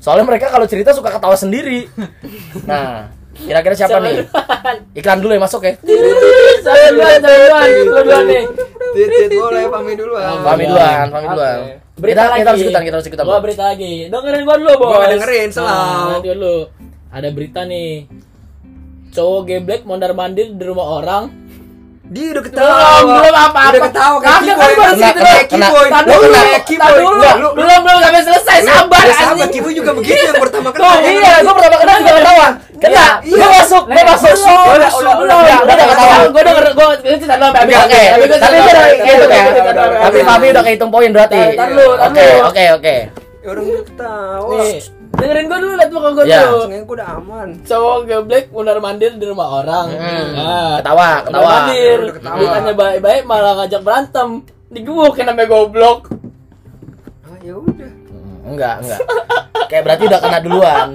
Soalnya 0.00 0.24
mereka 0.24 0.46
kalau 0.48 0.64
cerita 0.70 0.94
suka 0.94 1.10
ketawa 1.12 1.36
sendiri. 1.36 1.86
Nah, 2.66 3.10
kira-kira 3.34 3.74
siapa 3.74 3.98
nih? 4.02 4.26
Iklan 4.94 5.22
dulu 5.22 5.32
ya 5.34 5.40
masuk 5.42 5.62
ya. 5.66 5.74
Siapa 5.82 6.86
duluan? 6.94 7.18
Siapa 7.18 7.18
duluan? 7.26 7.66
Lu 7.66 7.90
duluan 8.04 8.24
nih. 8.26 8.44
Titit 8.90 9.30
boleh 9.38 9.64
pamit 9.70 9.94
duluan. 9.98 10.34
Fahmi 10.42 10.64
duluan, 10.66 11.06
Fahmi 11.10 11.26
duluan. 11.30 11.58
Berita 12.00 12.16
Kita, 12.16 12.30
lagi. 12.32 12.40
kita 12.40 12.48
harus 12.50 12.62
ikutan, 12.64 12.82
kita 12.82 12.94
harus 12.96 13.08
ikutan. 13.12 13.24
Gua 13.28 13.38
berita 13.38 13.62
lagi. 13.68 13.92
Dengerin 14.08 14.42
gua 14.42 14.56
dulu, 14.56 14.72
Bos. 14.74 14.88
Gua 14.96 15.06
dengerin, 15.06 15.48
selalu. 15.52 15.76
Nah, 15.76 16.20
dulu. 16.24 16.56
Ada 17.10 17.28
berita 17.28 17.60
nih. 17.68 17.90
Cowok 19.10 19.40
geblek 19.44 19.82
mondar 19.84 20.12
mandir 20.14 20.48
di 20.48 20.64
rumah 20.64 20.86
orang. 21.02 21.24
Dia 22.10 22.34
udah 22.34 22.42
ketawa. 22.42 22.74
Belum, 22.74 23.22
belum 23.22 23.36
apa-apa. 23.38 23.70
Udah 23.70 23.82
ketawa 23.86 24.16
kayak 24.18 24.40
Kiboy. 24.40 24.50
kan 24.50 24.70
baru 24.74 24.94
segitu 24.98 25.20
kena, 25.46 25.46
kena. 25.46 25.98
Lu 26.02 26.16
dulu, 26.18 26.40
Kiboy. 26.66 26.98
dulu. 26.98 27.48
Belum, 27.54 27.78
belum 27.86 27.98
sampai 28.02 28.22
selesai. 28.26 28.58
Sabar, 28.66 29.02
anjing. 29.06 29.50
Kiboy 29.54 29.72
juga 29.78 29.90
begitu 29.94 30.22
yang 30.26 30.42
pertama 30.42 30.68
Tuh, 30.74 30.82
kena. 30.82 31.06
iya, 31.06 31.32
gua 31.44 31.54
pertama 31.54 31.76
kena 31.78 31.92
juga 32.00 32.12
ketawa. 32.18 32.46
Kena, 32.80 33.20
Iya. 33.20 33.36
gua 33.36 33.48
masuk, 33.52 33.82
gua 33.86 34.04
masuk. 34.08 34.32
Belum, 34.32 34.56
Gua 34.56 34.72
udah, 34.72 34.90
udah, 35.36 35.58
udah 35.60 35.86
ketawa. 35.86 36.16
Gua 36.26 36.42
denger, 36.42 36.64
gua 36.72 36.86
itu 36.96 37.24
dulu 37.26 37.44
sampai 37.44 37.60
Oke, 37.60 37.76
habis. 37.76 37.76
oke. 37.76 38.00
Tapi 38.00 38.56
gua 38.56 38.72
udah 38.72 38.82
dulu, 38.88 38.96
kehitung 38.96 39.30
ya. 39.30 39.44
Tapi 40.00 40.18
Fahmi 40.22 40.46
udah 40.48 40.62
kehitung 40.64 40.90
poin 40.90 41.10
berarti. 41.10 41.40
Oke, 42.00 42.26
oke, 42.42 42.64
oke. 42.74 42.96
Ya 43.40 43.48
orang 43.48 43.64
ketawa. 43.82 44.60
Dengerin 45.10 45.44
gua 45.44 45.58
dulu, 45.58 45.72
lihat 45.76 45.90
muka 45.90 46.08
gua 46.10 46.24
Ya. 46.24 46.40
dulu. 46.42 46.60
Sengaja 46.62 46.82
gua 46.82 46.96
udah 46.96 47.08
aman. 47.14 47.48
Cowok 47.62 47.98
geblek 48.06 48.44
mondar 48.48 48.78
mandir 48.78 49.12
di 49.12 49.26
rumah 49.26 49.48
orang. 49.58 49.86
Hmm. 49.90 50.26
Nah, 50.32 50.72
Ketawa, 50.80 51.08
ketawa. 51.22 51.48
mandir. 51.50 52.00
Ditanya 52.16 52.72
baik-baik 52.74 53.22
malah 53.24 53.52
ngajak 53.58 53.80
berantem. 53.80 54.28
Digebukin 54.68 55.26
sampai 55.26 55.46
goblok. 55.46 56.00
Ah, 57.22 57.36
ya 57.40 57.54
udah. 57.54 57.79
Enggak, 58.50 58.74
enggak. 58.82 59.00
Kayak 59.66 59.82
berarti 59.86 60.02
udah 60.04 60.18
kena 60.18 60.38
duluan. 60.40 60.88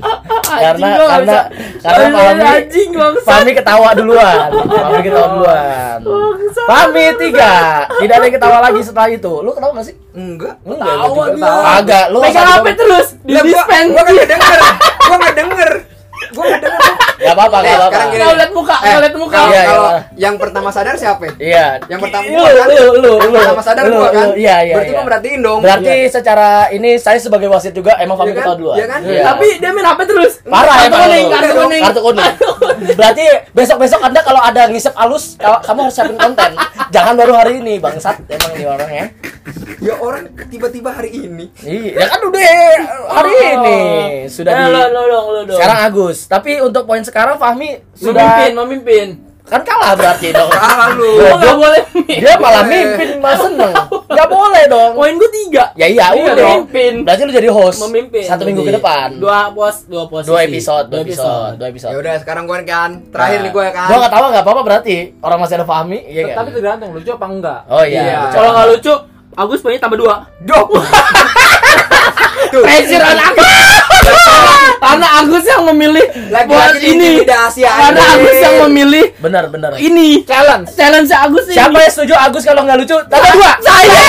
karena 0.46 0.68
Anjing, 0.68 0.84
nggak 0.86 1.10
karena 1.10 1.32
bisa. 1.32 1.41
karena 1.82 2.06
Anjing, 2.06 2.13
Fahmi 2.13 2.44
anjing. 2.46 2.89
Fahmi 3.24 3.52
ketawa 3.56 3.89
duluan. 3.96 4.50
Fahmi 4.52 5.00
ketawa 5.02 5.28
duluan. 5.32 5.98
Fahmi 6.65 7.04
tiga. 7.15 7.54
Tidak 7.88 8.13
ada 8.13 8.26
yang 8.26 8.36
ketawa 8.36 8.58
lagi 8.62 8.80
setelah 8.84 9.08
itu. 9.10 9.34
Lu 9.39 9.50
ketawa 9.50 9.72
gak 9.74 9.88
sih? 9.88 9.96
Enggak. 10.12 10.60
Enggak, 10.62 10.91
Tawa 10.91 11.24
dia. 11.26 11.34
ketawa. 11.34 11.62
Agak, 11.74 12.06
lu 12.10 12.18
Pegang 12.20 12.48
HP 12.52 12.68
terus 12.76 13.08
di 13.18 13.32
gua, 13.32 13.44
dispen. 13.44 13.86
gua 13.89 14.04
nggak 14.04 14.28
denger. 14.28 14.60
Gua 15.02 15.15
nggak 15.18 15.36
denger. 15.36 15.72
Gua 16.32 16.44
nggak 16.44 16.62
denger. 16.62 16.94
Gak 17.25 17.33
apa-apa, 17.33 17.57
gak 17.57 17.65
Eh, 17.65 17.71
apa-apa. 17.71 17.89
sekarang 17.89 18.07
gini. 18.07 18.23
Lihat 18.35 18.51
muka, 18.51 18.75
Eh, 18.77 18.95
lihat 18.95 19.15
muka. 19.15 19.35
Kalau 19.35 19.49
Iya, 19.49 19.61
kalau 19.63 19.85
iya. 19.85 19.99
yang 20.15 20.35
pertama 20.35 20.69
sadar 20.69 20.95
siapa? 20.95 21.23
Iya. 21.35 21.65
Yang 21.85 21.99
pertama 22.01 22.23
Lu, 22.25 22.33
gua 22.35 22.51
kan? 22.51 22.67
lu, 22.67 22.85
lu, 22.95 23.13
Yang 23.15 23.25
lu. 23.25 23.35
pertama 23.35 23.61
sadar 23.61 23.83
Lu, 23.83 23.95
gua 23.95 24.09
kan? 24.09 24.15
lu. 24.21 24.31
Iya, 24.35 24.55
iya. 24.61 24.73
Berarti 24.73 24.85
iya. 24.85 24.95
gua 24.95 25.05
merhatiin 25.05 25.39
dong. 25.41 25.59
Berarti 25.59 25.93
Iya. 25.97 26.11
secara 26.11 26.49
ini 26.69 26.89
saya 26.97 27.17
sebagai 27.17 27.47
wasit 27.47 27.73
juga 27.73 27.97
emang 27.97 28.15
Iya 28.15 28.25
kan? 28.27 28.35
ketawa 28.38 28.55
duluan. 28.55 28.75
Iya 28.75 28.85
kan? 28.88 28.99
Tapi 29.03 29.47
dia 29.57 29.69
main 29.71 29.88
HP 29.88 29.99
terus. 30.05 30.33
Parah 30.45 30.75
kartu 30.77 30.88
emang 30.88 31.01
kuning, 31.01 31.25
lu. 31.25 31.33
kartu 31.33 31.53
kuning. 31.55 31.81
Kartu 31.81 32.01
kuning. 32.01 32.33
Berarti 32.99 33.25
besok-besok 33.51 33.99
Anda 33.99 34.19
kalau 34.21 34.39
ada 34.39 34.61
ngisep 34.67 34.93
alus, 34.95 35.25
kalau 35.35 35.57
kamu 35.59 35.79
harus 35.81 35.95
siapin 35.95 36.15
konten. 36.15 36.51
Jangan 36.88 37.13
baru 37.15 37.33
hari 37.35 37.53
ini, 37.57 37.73
bangsat 37.75 38.21
emang 38.25 38.51
ini 38.53 38.65
orang 38.65 38.91
ya. 38.91 39.05
Ya 39.77 39.93
orang 39.95 40.23
tiba-tiba 40.47 40.89
hari 40.89 41.09
ini. 41.11 41.45
Iya, 41.59 41.91
ya 41.95 42.05
kan 42.07 42.19
udah 42.23 42.41
hari 43.11 43.33
ini 43.51 43.79
sudah 44.25 44.51
Eh, 44.51 44.57
di 44.59 44.71
lu, 44.71 44.81
lu 44.88 45.01
dong, 45.05 45.25
lu 45.27 45.41
dong. 45.45 45.57
sekarang 45.57 45.79
Agus. 45.83 46.17
Tapi 46.25 46.57
untuk 46.57 46.83
poin 46.83 47.03
sekarang 47.15 47.39
Fahmi 47.39 47.80
sudah 47.95 48.28
memimpin, 48.28 48.51
memimpin. 48.60 49.08
kan 49.47 49.63
kalah 49.63 49.95
berarti 49.95 50.36
dong. 50.36 50.51
Kalah 50.60 50.99
lu. 50.99 51.15
Gua 51.15 51.32
nggak 51.39 51.56
boleh. 51.56 51.82
Dia 52.12 52.36
malah 52.36 52.67
mimpin 52.67 53.23
mas 53.23 53.39
seneng. 53.39 53.71
Gak 54.15 54.28
boleh 54.28 54.63
dong. 54.67 54.99
Poin 54.99 55.15
gua 55.15 55.30
tiga. 55.30 55.63
Ya 55.75 55.88
iya 55.88 56.12
Iya, 56.12 56.34
udah. 56.34 56.45
memimpin. 56.60 57.08
Berarti 57.08 57.21
lu 57.23 57.32
jadi 57.32 57.47
host. 57.47 57.80
Memimpin. 57.88 58.28
Satu 58.28 58.43
minggu 58.43 58.63
ke 58.63 58.73
depan. 58.75 59.15
Dua 59.15 59.47
pos, 59.49 59.88
dua 59.88 60.12
posisi. 60.12 60.28
Dua 60.28 60.39
episode, 60.43 60.86
dua 60.91 60.99
episode, 61.01 61.54
dua 61.56 61.67
episode. 61.71 61.91
Ya 61.95 61.97
udah 61.99 62.13
sekarang 62.19 62.43
gua 62.43 62.60
kan 62.67 62.99
terakhir 63.08 63.47
nih 63.47 63.51
gua 63.51 63.63
ya 63.63 63.71
kan. 63.71 63.88
Gua 63.88 63.97
nggak 64.04 64.12
tahu 64.12 64.23
nggak 64.28 64.43
apa-apa 64.43 64.62
berarti 64.65 64.95
orang 65.21 65.39
masih 65.39 65.56
ada 65.56 65.65
Fahmi, 65.65 65.99
iya? 66.06 66.36
Tapi 66.36 66.49
tergantung 66.51 66.91
lucu 66.91 67.12
apa 67.15 67.25
enggak. 67.25 67.60
Oh 67.69 67.84
iya. 67.88 68.01
Iya. 68.04 68.19
Kalau 68.36 68.49
nggak 68.51 68.67
lucu, 68.75 68.93
Agus 69.36 69.60
poinnya 69.63 69.80
tambah 69.80 69.99
dua. 69.99 70.15
Dok. 70.43 70.67
Tuh. 72.51 72.63
Pressure 72.67 73.04
on 73.04 73.19
Agus. 73.21 73.85
Karena 74.79 75.07
Agus 75.19 75.43
yang 75.43 75.63
memilih 75.69 76.05
buat 76.05 76.31
Lagi-lagi 76.31 76.79
ini. 76.85 77.11
Karena. 77.25 78.03
Agus 78.15 78.38
yang 78.39 78.55
memilih 78.69 79.05
Benar, 79.19 79.43
benar. 79.49 79.71
ini 79.77 80.21
challenge. 80.23 80.69
Challenge 80.75 81.09
Agus 81.09 81.45
ini. 81.49 81.55
Siapa 81.57 81.77
yang 81.79 81.91
setuju 81.91 82.13
Agus 82.15 82.43
kalau 82.43 82.61
nggak 82.63 82.77
lucu? 82.83 82.97
Tambah 83.07 83.31
dua. 83.33 83.51
Saya. 83.59 84.03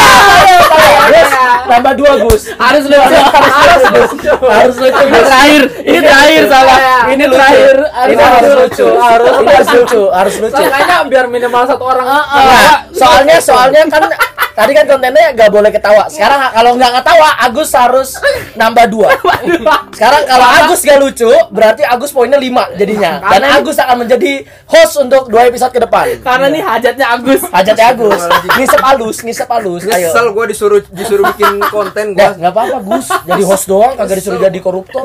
Tambah 1.66 1.92
dua 1.98 2.12
Gus. 2.26 2.42
Harus 2.55 2.85
lucu. 2.87 3.16
Harus 3.37 3.83
lucu. 3.90 4.33
Harus 4.46 4.76
lucu 4.79 4.96
Ini 4.96 5.11
Gus. 5.11 5.26
terakhir. 5.26 5.62
Ini 5.83 5.98
terakhir 6.00 6.42
salah. 6.48 6.79
Ini 7.11 7.24
terakhir. 7.26 7.76
Ini 8.11 8.22
harus 8.22 8.52
lucu. 8.57 8.87
Harus 8.96 9.33
ini 9.40 9.50
harus 9.52 9.70
lucu. 9.74 10.02
Harus 10.11 10.35
lucu. 10.40 10.62
Makanya 10.62 10.96
biar 11.07 11.26
minimal 11.26 11.62
satu 11.66 11.85
orang. 11.85 12.07
Soalnya 12.92 13.37
soalnya 13.42 13.81
kan 13.87 14.02
tadi 14.57 14.73
kan 14.73 14.85
kontennya 14.88 15.37
nggak 15.37 15.51
boleh 15.53 15.69
ketawa. 15.69 16.09
Sekarang 16.09 16.40
kalau 16.51 16.73
nggak 16.81 16.92
ketawa, 17.03 17.29
Agus 17.45 17.71
harus 17.77 18.09
nambah 18.57 18.87
dua. 18.88 19.12
Sekarang 19.97 20.23
kalau 20.25 20.47
Agus 20.49 20.81
gak 20.81 20.99
lucu, 20.99 21.29
berarti 21.53 21.85
Agus 21.85 22.11
poinnya 22.11 22.40
5 22.40 22.81
jadinya. 22.81 23.21
Dan 23.21 23.42
Agus 23.45 23.77
akan 23.77 23.97
menjadi 24.09 24.49
host 24.64 24.95
untuk 24.97 25.29
dua 25.29 25.53
episode 25.53 25.73
ke 25.77 25.81
depan. 25.85 26.05
Karena 26.25 26.47
nih 26.49 26.62
hajatnya 26.64 27.07
Agus. 27.12 27.40
Hajatnya 27.53 27.87
Agus. 27.92 28.23
Ngisep 28.57 28.81
halus, 28.81 29.16
ngisep 29.21 29.49
halus. 29.53 29.83
Nyesel 29.85 30.27
gua 30.33 30.45
disuruh 30.49 30.81
disuruh 30.88 31.25
bikin 31.37 31.61
konten 31.69 32.16
gua. 32.16 32.33
nggak 32.33 32.53
apa-apa 32.53 32.79
Gus. 32.81 33.07
Jadi 33.29 33.42
host 33.45 33.64
doang, 33.69 33.95
kagak 33.95 34.16
disuruh 34.21 34.40
jadi 34.40 34.59
koruptor. 34.64 35.05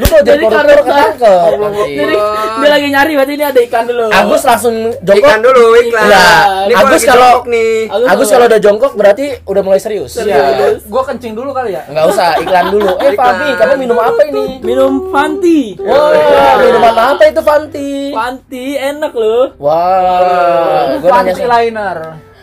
Lu 0.00 0.06
kalau 0.08 0.22
jadi 0.24 0.40
koruptor 0.40 0.80
ketangkep. 0.80 1.50
Jadi 1.92 2.14
dia 2.56 2.68
lagi 2.70 2.86
nyari 2.88 3.12
berarti 3.12 3.32
ini 3.36 3.44
ada 3.44 3.60
iklan 3.60 3.84
dulu. 3.84 4.06
Agus 4.08 4.42
langsung 4.42 4.74
jongkok. 4.98 5.20
Iklan 5.20 5.40
dulu 5.44 5.64
iklan. 5.76 6.06
Iya. 6.08 6.28
Ini 6.64 6.74
Agus 6.74 7.02
kalau- 7.04 7.44
nih. 7.44 7.72
Agus 8.08 8.28
kalau 8.32 8.44
udah 8.48 8.60
jongkok 8.60 8.92
berarti 8.96 9.24
udah 9.44 9.62
mulai 9.62 9.76
serius. 9.76 10.16
Serius. 10.16 10.80
Iya. 10.80 10.88
Gua 10.88 11.02
kencing 11.04 11.36
dulu 11.36 11.52
kali 11.52 11.76
ya. 11.76 11.84
Nggak 11.84 12.04
usah, 12.08 12.40
iklan 12.40 12.66
dulu. 12.72 12.88
Eh. 12.96 13.12
Fabi, 13.12 13.48
kamu 13.52 13.74
minum 13.76 13.98
apa 14.00 14.22
ini? 14.24 14.44
minum 14.60 15.12
Fanti. 15.12 15.76
Wah, 15.76 16.56
minuman 16.56 16.96
apa 16.96 17.22
itu 17.28 17.42
Fanti? 17.44 17.90
Fanti 18.10 18.64
enak 18.74 19.12
loh. 19.12 19.52
Wah, 19.60 20.96
gua 20.96 21.08
nanya 21.20 21.32
Panty 21.36 21.44
liner. 21.44 21.98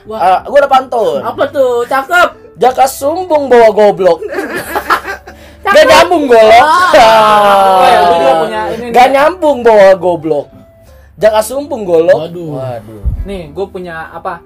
Ah, 0.08 0.40
gua 0.48 0.64
udah 0.64 0.72
pantun. 0.72 1.20
Apa 1.20 1.44
tuh? 1.52 1.84
Cakep. 1.84 2.30
Jaka 2.58 2.86
sumbung 2.88 3.52
bawa 3.52 3.70
goblok. 3.70 4.24
Gak 5.70 5.86
nyambung 5.86 6.24
golok. 6.26 6.64
Oh 6.64 7.84
ya, 7.84 8.00
gua 8.00 8.14
juga 8.14 8.34
punya 8.40 8.62
ini 8.68 8.84
nih. 8.84 8.92
Gak 8.92 9.08
nyambung 9.12 9.58
bawa 9.62 9.90
goblok. 9.96 10.48
Jaka 11.18 11.42
sumbung 11.42 11.82
golok. 11.82 12.18
Waduh. 12.18 12.50
Waduh. 12.56 13.02
Nih, 13.26 13.50
gue 13.50 13.66
punya 13.68 14.08
apa? 14.10 14.40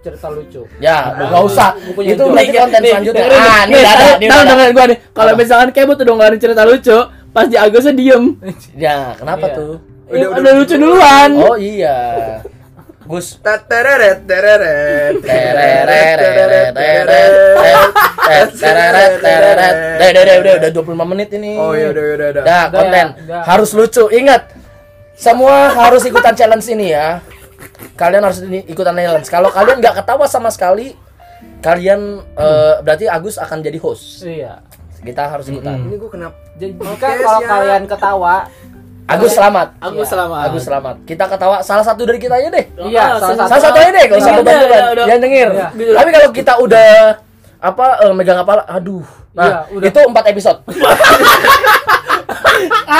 Cerita 0.00 0.26
lucu. 0.28 0.64
Ya, 0.80 1.12
nggak 1.14 1.42
usah. 1.44 1.76
Gua 1.76 1.94
punya 1.94 2.08
Itu 2.12 2.22
berarti 2.26 2.56
konten 2.56 2.80
selanjutnya. 2.82 3.24
Ah, 3.28 3.60
ini 3.62 3.70
nih, 3.70 3.80
udah 3.80 3.92
ada, 3.92 4.04
tahu- 4.18 4.48
dengerin 4.48 4.72
gua 4.72 4.86
nih. 4.86 4.98
Kalau 5.12 5.32
misalkan 5.36 5.68
kayak 5.70 5.86
butuh 5.86 6.04
dengerin 6.04 6.38
cerita 6.40 6.62
lucu, 6.64 6.98
pas 7.30 7.46
di 7.46 7.56
Agusnya 7.56 7.92
diem. 7.92 8.24
Ya, 8.74 9.12
kenapa 9.14 9.46
Iya. 9.46 9.56
tuh? 9.56 9.72
Udah, 10.10 10.28
udah 10.34 10.52
lucu 10.56 10.74
duluan. 10.74 11.30
Oh 11.38 11.54
iya. 11.54 11.96
Gus. 13.10 13.26
Tereret, 13.42 14.22
Tereret, 14.22 15.14
tereret, 15.26 15.84
tereret, 16.22 16.70
tereret, 16.72 18.52
tereret, 18.54 19.12
tereret. 19.18 19.74
Udah, 19.98 20.08
udah, 20.08 20.22
udah, 20.22 20.36
udah, 20.38 20.54
udah 20.56 20.70
25 21.02 21.10
menit 21.10 21.28
ini. 21.34 21.52
Oh 21.54 21.74
iya 21.74 21.90
udah 21.90 22.04
udah 22.08 22.28
udah. 22.30 22.42
Dah, 22.42 22.64
Udah 22.64 22.68
konten. 22.72 23.06
ya, 23.08 23.22
udah. 23.26 23.42
Harus 23.44 23.70
lucu. 23.72 24.04
Ingat, 24.08 24.42
semua 25.12 25.54
harus 25.76 26.02
ikutan 26.04 26.32
challenge 26.32 26.66
ini 26.68 26.86
ya. 26.90 27.18
Kalian 27.92 28.22
harus 28.22 28.40
ini- 28.40 28.64
ikutan 28.64 28.94
challenge. 28.94 29.26
Kalau 29.26 29.50
kalian 29.50 29.78
nggak 29.78 29.98
ketawa 29.98 30.24
sama 30.24 30.48
sekali, 30.48 30.94
kalian 31.60 32.00
eh, 32.32 32.74
berarti 32.80 33.04
Agus 33.06 33.36
akan 33.36 33.58
jadi 33.58 33.76
host. 33.76 34.22
Iya. 34.22 34.62
Kita 35.00 35.26
harus 35.26 35.48
ikutan. 35.48 35.80
Ini 35.80 35.96
gua 35.96 36.10
kenapa? 36.10 36.36
Jadi 36.54 36.72
jika 36.76 37.08
kalau 37.18 37.40
siap. 37.40 37.48
kalian 37.48 37.82
ketawa, 37.88 38.34
Agus 39.10 39.30
selamat. 39.32 39.68
Aku 39.80 39.96
Iya. 39.96 40.06
selamat. 40.06 40.44
Agus 40.46 40.62
selamat. 40.62 40.94
Kita 41.02 41.24
ketawa 41.26 41.56
salah 41.60 41.82
satu 41.82 42.02
dari 42.04 42.16
kita 42.16 42.30
aja 42.32 42.48
deh. 42.48 42.64
Iya, 42.80 43.04
salah 43.12 43.34
satu. 43.34 43.48
Salah 43.48 43.62
satu 43.64 43.76
aja 43.76 43.90
deh, 43.90 44.04
gak 44.06 44.16
usah 44.16 44.30
Iya, 44.30 44.38
beban 44.38 44.54
udah, 44.56 44.82
udah. 44.88 45.04
Yang 45.04 45.20
denger. 45.20 45.48
Iya. 45.50 45.66
Tapi 45.92 46.08
kalau 46.10 46.28
kita 46.30 46.52
udah 46.56 46.90
apa 47.60 47.86
eh, 48.00 48.12
megang 48.12 48.38
kepala, 48.38 48.62
aduh. 48.64 49.04
Nah, 49.30 49.44
Iya, 49.44 49.58
udah. 49.72 49.86
itu 49.86 50.00
empat 50.04 50.24
episode. 50.28 50.58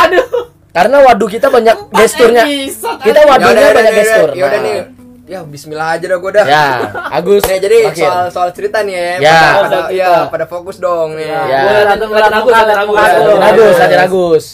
Aduh. 0.01 0.27
Karena 0.71 0.97
waduh 1.03 1.27
kita 1.27 1.47
banyak 1.49 1.77
gesturnya. 1.93 2.47
episode, 2.47 3.03
Kita 3.03 3.21
waduhnya 3.25 3.75
banyak 3.75 3.95
gestur. 3.97 4.29
Ya 4.33 4.45
udah 4.47 4.57
Nah. 4.57 4.65
nih. 4.65 4.79
Ya 5.27 5.41
bismillah 5.43 5.95
aja 5.95 6.07
dah 6.07 6.19
gua 6.19 6.33
dah. 6.33 6.43
Ya, 6.45 6.65
Agus. 7.09 7.43
Nih 7.45 7.59
jadi 7.61 7.77
makin. 7.87 8.03
soal 8.03 8.25
soal 8.31 8.49
cerita 8.51 8.83
nih 8.83 8.95
ya. 8.95 9.03
Ya. 9.21 9.39
Pada, 9.39 9.59
pada, 9.61 9.79
Soal 9.81 9.91
ya, 9.93 10.11
pada 10.27 10.45
fokus 10.45 10.77
dong 10.77 11.15
nih. 11.15 11.27
Ya. 11.27 11.61
Boleh 11.65 11.83
datang 11.85 12.09
ngeliatin 12.09 12.35
Agus, 12.35 12.55
Agus. 12.57 13.39
Agus, 13.39 13.77
Agus. 14.01 14.45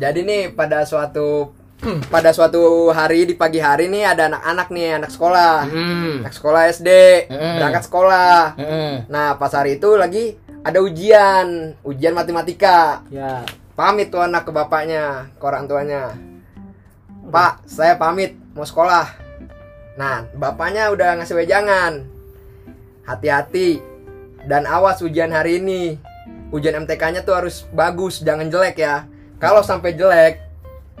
Jadi 0.00 0.24
nih 0.24 0.42
pada 0.56 0.88
suatu 0.88 1.52
pada 2.12 2.32
suatu 2.32 2.88
hari 2.88 3.28
di 3.28 3.36
pagi 3.36 3.60
hari 3.60 3.92
nih 3.92 4.16
ada 4.16 4.32
anak-anak 4.32 4.68
nih 4.72 4.88
anak 4.96 5.10
sekolah. 5.12 5.68
Hmm. 5.68 6.24
Anak 6.24 6.32
sekolah 6.32 6.62
SD 6.72 6.90
Mm. 7.28 7.54
berangkat 7.60 7.82
sekolah. 7.84 8.40
Mm-mm. 8.56 8.92
Nah 9.12 9.36
pas 9.36 9.52
hari 9.52 9.76
itu 9.76 9.92
lagi 10.00 10.40
ada 10.64 10.80
ujian 10.80 11.76
ujian 11.84 12.16
matematika. 12.16 13.04
ya 13.12 13.44
Pamit 13.76 14.12
tuh 14.12 14.20
anak 14.20 14.44
ke 14.44 14.52
bapaknya, 14.52 15.32
ke 15.40 15.44
orang 15.44 15.64
tuanya. 15.64 16.12
Pak, 17.32 17.64
saya 17.64 17.96
pamit 17.96 18.36
mau 18.52 18.68
sekolah. 18.68 19.08
Nah, 19.96 20.28
bapaknya 20.36 20.92
udah 20.92 21.16
ngasih 21.16 21.32
wejangan. 21.32 22.04
Hati-hati 23.08 23.80
dan 24.44 24.68
awas 24.68 25.00
ujian 25.00 25.32
hari 25.32 25.64
ini. 25.64 25.96
Ujian 26.52 26.76
MTK-nya 26.84 27.24
tuh 27.24 27.40
harus 27.40 27.64
bagus, 27.72 28.20
jangan 28.20 28.52
jelek 28.52 28.84
ya. 28.84 29.08
Kalau 29.40 29.64
sampai 29.64 29.96
jelek, 29.96 30.44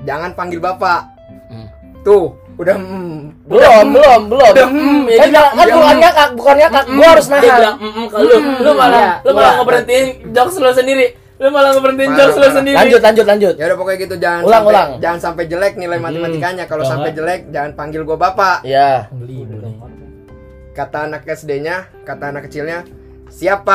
jangan 0.02 0.32
panggil 0.32 0.58
bapak. 0.58 1.04
Hmm. 1.46 1.68
Tuh, 2.00 2.32
udah 2.56 2.76
mm, 2.76 3.44
Belum, 3.44 3.84
belum, 3.92 4.20
belum. 4.32 4.52
mm, 4.56 5.00
ya 5.06 5.16
Kan 5.20 5.28
dia 5.28 5.42
kan 5.42 5.56
bilang, 5.60 5.76
bukan 5.76 5.96
ngakak, 5.98 6.28
bukan 6.32 6.56
ngakak. 6.56 6.84
Gua 6.88 7.08
harus 7.12 7.26
Dia 7.26 7.34
nahan. 7.36 7.58
bilang, 7.60 7.76
"Mm-mm," 7.76 8.04
ke 8.06 8.16
lu, 8.16 8.36
lu 8.40 8.72
malah 8.72 8.96
Iya, 8.96 9.12
lu 9.20 9.30
malah 9.30 9.50
iya. 9.50 9.58
ngeberhentiin 9.60 10.06
jokes 10.32 10.56
lu 10.56 10.70
sendiri. 10.72 11.06
Lu 11.40 11.48
malah 11.50 11.70
ngeberhentiin 11.76 12.12
jokes 12.16 12.36
lu 12.36 12.48
sendiri. 12.48 12.76
Lanjut, 12.76 13.00
lanjut, 13.02 13.26
lanjut. 13.26 13.54
Ya 13.60 13.64
udah 13.68 13.76
pokoknya 13.76 13.98
gitu 14.00 14.16
jangan 14.16 14.40
Ulang, 14.40 14.52
sampai, 14.54 14.72
ulang. 14.72 14.90
jangan 15.00 15.20
sampai 15.20 15.44
jelek 15.44 15.74
nilai 15.76 15.98
matematikanya. 16.00 16.64
Kalau 16.64 16.84
Jangan. 16.84 16.92
sampai 16.96 17.10
jelek 17.12 17.40
jangan 17.50 17.70
panggil 17.76 18.02
gua 18.04 18.16
bapak. 18.16 18.56
Ya. 18.64 19.08
Kata 20.70 20.98
anak 21.04 21.26
SD-nya, 21.26 21.76
kata 22.06 22.32
anak 22.32 22.48
kecilnya, 22.48 22.86
"Siap, 23.28 23.66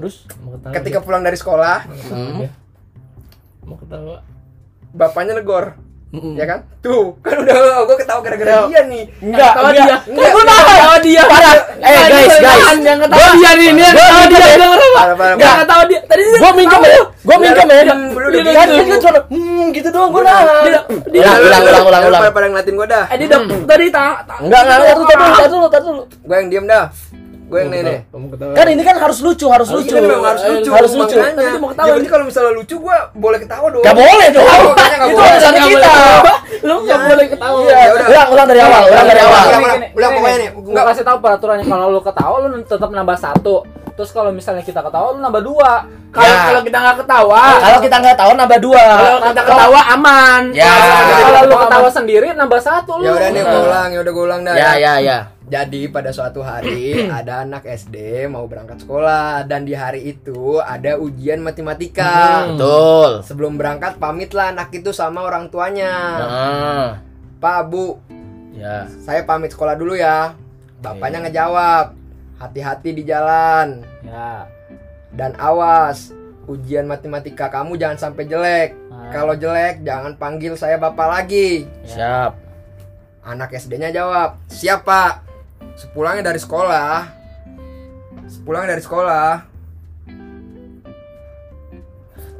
Pak." 0.00 0.08
Mm. 0.32 0.64
Terus? 0.64 0.74
Ketika 0.74 0.98
pulang 1.00 1.20
dari 1.20 1.36
sekolah, 1.36 1.84
Hmm. 2.08 2.48
mau 3.62 3.76
ketawa. 3.76 4.24
bapaknya 4.90 5.38
negor. 5.38 5.78
Mm-mm. 6.10 6.34
Ya 6.34 6.42
kan? 6.42 6.66
Tuh, 6.82 7.14
kan 7.22 7.38
udah 7.38 7.86
gua 7.86 7.94
ketawa 7.94 8.18
gara-gara 8.18 8.66
dia 8.66 8.82
nih. 8.82 9.06
Enggak, 9.22 9.54
Ketawa 9.54 9.70
enggak. 9.70 9.86
dia. 9.86 9.96
Enggak. 10.10 10.30
Gua 10.34 10.42
nahan. 10.42 10.66
Ketawa 10.66 10.96
dia. 10.98 11.22
Parah. 11.22 11.54
Eh, 11.78 12.02
guys, 12.10 12.34
guys. 12.34 12.66
Ketawa 12.82 13.28
dia 13.30 13.50
nih, 13.54 13.66
ini 13.70 13.82
ketawa 13.86 14.22
dia. 14.26 14.38
ya. 14.42 14.68
Parah. 15.38 15.54
ketawa 15.62 15.82
dia. 15.86 16.00
Tadi 16.02 16.22
dia 16.26 16.38
Gua 16.42 16.50
minjem 16.50 16.80
ya. 16.82 16.98
Gua 17.22 17.36
minjem 17.38 17.68
ya. 17.70 17.82
Kan 18.50 18.66
cuma 18.98 19.20
hmm 19.30 19.64
gitu 19.70 19.88
doang 19.94 20.10
gua 20.10 20.22
nahan. 20.26 20.46
Dia- 20.66 20.84
dia- 21.06 21.22
Ulang, 21.22 21.38
ulang, 21.38 21.62
ulang, 21.62 21.84
ulang, 21.86 22.02
ulang. 22.10 22.20
Pada, 22.20 22.32
pada 22.34 22.46
ngeliatin 22.50 22.74
gua 22.74 22.86
dah. 22.90 23.04
Eh 23.06 23.16
dia 23.16 23.26
udah 23.30 23.40
tadi 23.70 23.86
tak 23.94 24.14
Enggak, 24.42 24.60
enggak, 24.66 24.76
enggak, 24.82 25.70
tar 25.70 25.80
dulu. 25.86 26.02
Gua 26.26 26.36
yang 26.36 26.48
diem 26.50 26.66
dah. 26.66 26.84
Gua 27.50 27.58
yang 27.58 27.70
nih 27.74 27.80
nih. 27.82 27.98
Kamu 28.06 28.26
ketawa. 28.30 28.52
Kan 28.54 28.66
ini 28.68 28.82
kan 28.86 28.96
harus 28.96 29.18
lucu, 29.18 29.46
harus 29.50 29.68
lucu. 29.68 29.90
Ini 29.90 30.06
memang 30.06 30.22
harus 30.24 30.42
lucu. 30.46 30.70
Harus 30.70 30.92
lucu. 30.94 31.16
Tadi 31.18 31.34
dia 31.34 31.58
mau 31.58 31.68
ketawa. 31.68 31.86
Berarti 31.90 32.08
kalau 32.08 32.24
misalnya 32.24 32.52
lucu 32.54 32.74
gua 32.78 32.96
boleh 33.12 33.38
ketawa 33.42 33.66
dong. 33.68 33.82
Gak 33.82 33.96
boleh 33.98 34.28
dong. 34.30 34.46
Itu 34.46 35.18
urusan 35.18 35.54
kita. 35.58 35.66
boleh 35.66 35.82
ketawa. 35.82 36.34
Lu 36.60 36.74
enggak 36.78 37.00
boleh 37.04 37.26
ketawa. 37.26 37.58
Iya, 37.60 37.74
Ya 37.74 37.90
ulang, 38.06 38.28
ulang 38.30 38.46
dari 38.46 38.60
awal, 38.60 38.82
ulang 38.86 39.06
dari 39.06 39.20
awal. 39.20 39.42
Ulang, 39.90 40.10
pokoknya 40.14 40.38
nih. 40.38 40.48
Gua 40.54 40.70
Enggak. 40.70 40.84
kasih 40.88 41.04
tahu 41.04 41.16
peraturannya 41.18 41.66
kalau 41.66 41.86
lu 41.90 42.00
ketawa 42.00 42.34
lu 42.40 42.56
tetap 42.62 42.88
nambah 42.88 43.18
satu. 43.18 43.56
Terus 43.90 44.10
kalau 44.14 44.30
misalnya 44.30 44.62
kita 44.62 44.80
ketawa 44.80 45.06
lu 45.10 45.18
nambah 45.18 45.42
dua. 45.42 45.72
Kalau 46.10 46.26
Ya. 46.26 46.42
kalau 46.44 46.60
kita 46.60 46.78
nggak 46.80 46.96
ketawa, 47.00 47.42
Kalau 47.56 47.78
kita 47.80 47.96
nggak 47.98 48.16
tahu 48.16 48.32
nambah 48.34 48.58
dua. 48.58 48.82
kalau 48.82 49.20
kita 49.26 49.42
ketawa 49.44 49.80
aman. 49.90 50.42
Ya. 50.50 50.74
Kalau 51.20 51.40
lu 51.44 51.54
ketawa 51.56 51.88
sendiri 51.88 52.26
nambah 52.32 52.60
satu 52.60 52.92
lu. 52.96 53.04
Ya 53.04 53.12
udah 53.12 53.28
nih 53.28 53.42
gua 53.42 53.60
ulang, 53.64 53.88
ya 53.90 53.98
udah 54.00 54.12
gua 54.12 54.24
ulang 54.24 54.40
dah. 54.40 54.54
Ya, 54.54 54.70
ya, 54.74 54.92
ya. 54.98 55.18
Jadi 55.50 55.90
pada 55.90 56.14
suatu 56.14 56.40
hari 56.40 56.94
ada 57.10 57.42
anak 57.42 57.66
SD 57.66 58.24
mau 58.30 58.46
berangkat 58.46 58.86
sekolah 58.86 59.42
dan 59.44 59.66
di 59.66 59.74
hari 59.74 60.14
itu 60.14 60.62
ada 60.62 60.94
ujian 60.94 61.42
matematika. 61.42 62.46
Hmm. 62.46 62.54
Betul. 62.54 63.10
Sebelum 63.26 63.58
berangkat 63.58 63.98
pamitlah 63.98 64.54
anak 64.54 64.70
itu 64.70 64.94
sama 64.94 65.26
orang 65.26 65.50
tuanya. 65.50 65.92
Nah, 66.22 66.88
Pak, 67.42 67.60
Bu, 67.66 67.98
ya. 68.54 68.86
saya 69.02 69.26
pamit 69.26 69.50
sekolah 69.50 69.74
dulu 69.74 69.98
ya. 69.98 70.38
Bapaknya 70.80 71.26
ngejawab, 71.26 71.92
hati-hati 72.38 72.94
di 72.94 73.02
jalan 73.02 73.82
Ya. 74.00 74.46
dan 75.12 75.34
awas. 75.36 76.14
Ujian 76.46 76.86
matematika 76.86 77.46
kamu 77.46 77.74
jangan 77.74 77.98
sampai 78.00 78.26
jelek. 78.26 78.70
Nah. 78.86 79.10
Kalau 79.10 79.34
jelek 79.34 79.82
jangan 79.82 80.14
panggil 80.14 80.54
saya 80.54 80.78
bapak 80.78 81.08
lagi. 81.10 81.66
Siap. 81.84 82.32
Anak 83.20 83.50
SD-nya 83.52 83.90
jawab, 83.90 84.40
siap 84.46 84.82
pak. 84.82 85.29
Sepulangnya 85.80 86.28
dari 86.28 86.36
sekolah, 86.36 87.08
sepulangnya 88.28 88.76
dari 88.76 88.84
sekolah, 88.84 89.28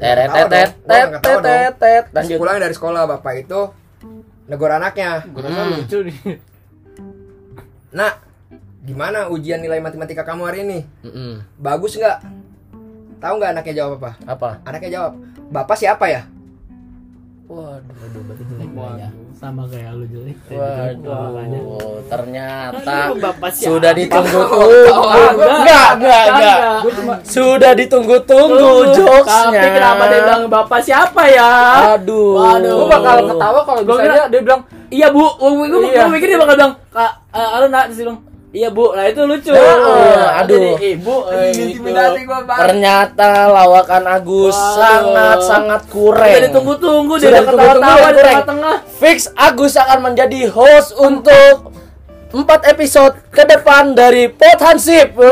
Teret, 0.00 0.28
tet, 0.32 0.70
tet, 0.80 1.72
tet. 1.76 2.04
Lanjut. 2.08 2.28
sepulangnya 2.32 2.62
dari 2.64 2.72
sekolah 2.72 3.04
bapak 3.04 3.32
itu 3.38 3.60
negor 4.48 4.72
anaknya. 4.72 5.28
Rasa 5.28 5.60
Hmm. 5.60 5.76
lucu 5.76 5.98
nih. 6.08 6.18
Nak, 7.92 8.14
gimana 8.80 9.28
ujian 9.28 9.60
nilai 9.60 9.76
matematika 9.76 10.24
kamu 10.24 10.42
hari 10.48 10.58
ini? 10.64 10.78
Mm-mm. 11.04 11.44
Bagus 11.60 12.00
nggak? 12.00 12.16
Tahu 13.20 13.34
nggak 13.36 13.52
anaknya 13.52 13.74
jawab 13.76 14.00
apa? 14.00 14.10
Apa? 14.24 14.48
Anaknya 14.64 14.90
jawab, 14.90 15.12
bapak 15.52 15.76
siapa 15.76 16.08
ya? 16.08 16.24
Waduh. 17.50 17.94
Waduh. 18.70 19.10
Sama 19.34 19.66
kayak 19.66 19.98
lu 19.98 20.06
jelek. 20.06 20.38
Waduh, 20.54 21.98
ternyata 22.06 23.10
Aduh, 23.10 23.18
Bapak 23.18 23.50
siapa? 23.50 23.66
sudah 23.66 23.90
ditunggu-tunggu. 23.90 24.86
enggak. 25.34 25.90
Enggak, 25.98 26.24
enggak, 26.30 26.58
Sudah 27.26 27.72
ditunggu-tunggu 27.74 28.94
jokesnya. 28.94 29.50
Tapi 29.50 29.68
kenapa 29.74 30.02
dia 30.06 30.20
bilang 30.22 30.42
bapak 30.46 30.80
siapa 30.80 31.22
ya? 31.26 31.50
Aduh. 31.98 32.38
Waduh. 32.38 32.76
gua 32.76 32.88
bakal 32.88 33.16
ketawa 33.26 33.60
kalau 33.66 33.82
kira- 33.98 34.30
dia, 34.30 34.40
bilang 34.40 34.62
Iya 34.90 35.06
bu, 35.10 35.22
gue 35.22 35.66
gue 35.70 35.80
Iya. 35.90 36.06
mikir 36.06 36.28
dia 36.30 36.38
bakal 36.38 36.54
bilang 36.54 36.74
kak, 36.90 37.12
uh, 37.30 37.48
halo 37.54 37.66
nak, 37.66 37.90
terus 37.90 37.98
dia 37.98 38.06
bilang 38.06 38.18
iya 38.50 38.68
bu, 38.68 38.90
nah 38.90 39.06
itu 39.06 39.22
lucu. 39.22 39.50
Nah, 39.50 39.62
Iya, 39.62 40.26
aduh. 40.38 40.74
Jadi, 40.74 40.90
ibu, 40.92 41.16
eh, 41.26 41.50
gitu. 41.50 41.62
Intimidasi 41.70 42.20
gua 42.24 42.40
banget. 42.42 42.60
Ternyata 42.66 43.30
lawakan 43.48 44.04
Agus 44.06 44.52
Waduh. 44.52 44.74
sangat-sangat 44.74 45.80
Udah 45.80 45.92
kurang. 45.92 46.34
ditunggu-tunggu 46.42 47.14
dia 47.16 47.30
Sudah 47.30 47.40
udah 47.40 47.46
ditunggu-tunggu, 47.46 47.78
ketawa-tawa 47.78 48.08
di 48.10 48.20
tengah-tengah. 48.20 48.76
Fix 48.98 49.18
Agus 49.32 49.72
akan 49.74 49.98
menjadi 50.02 50.40
host 50.46 50.90
untuk 50.94 51.54
4 52.30 52.62
episode 52.68 53.14
ke 53.28 53.42
depan 53.42 53.90
dari 53.90 54.28
Pot 54.28 54.58
Hansip. 54.60 55.14
Wey. 55.14 55.30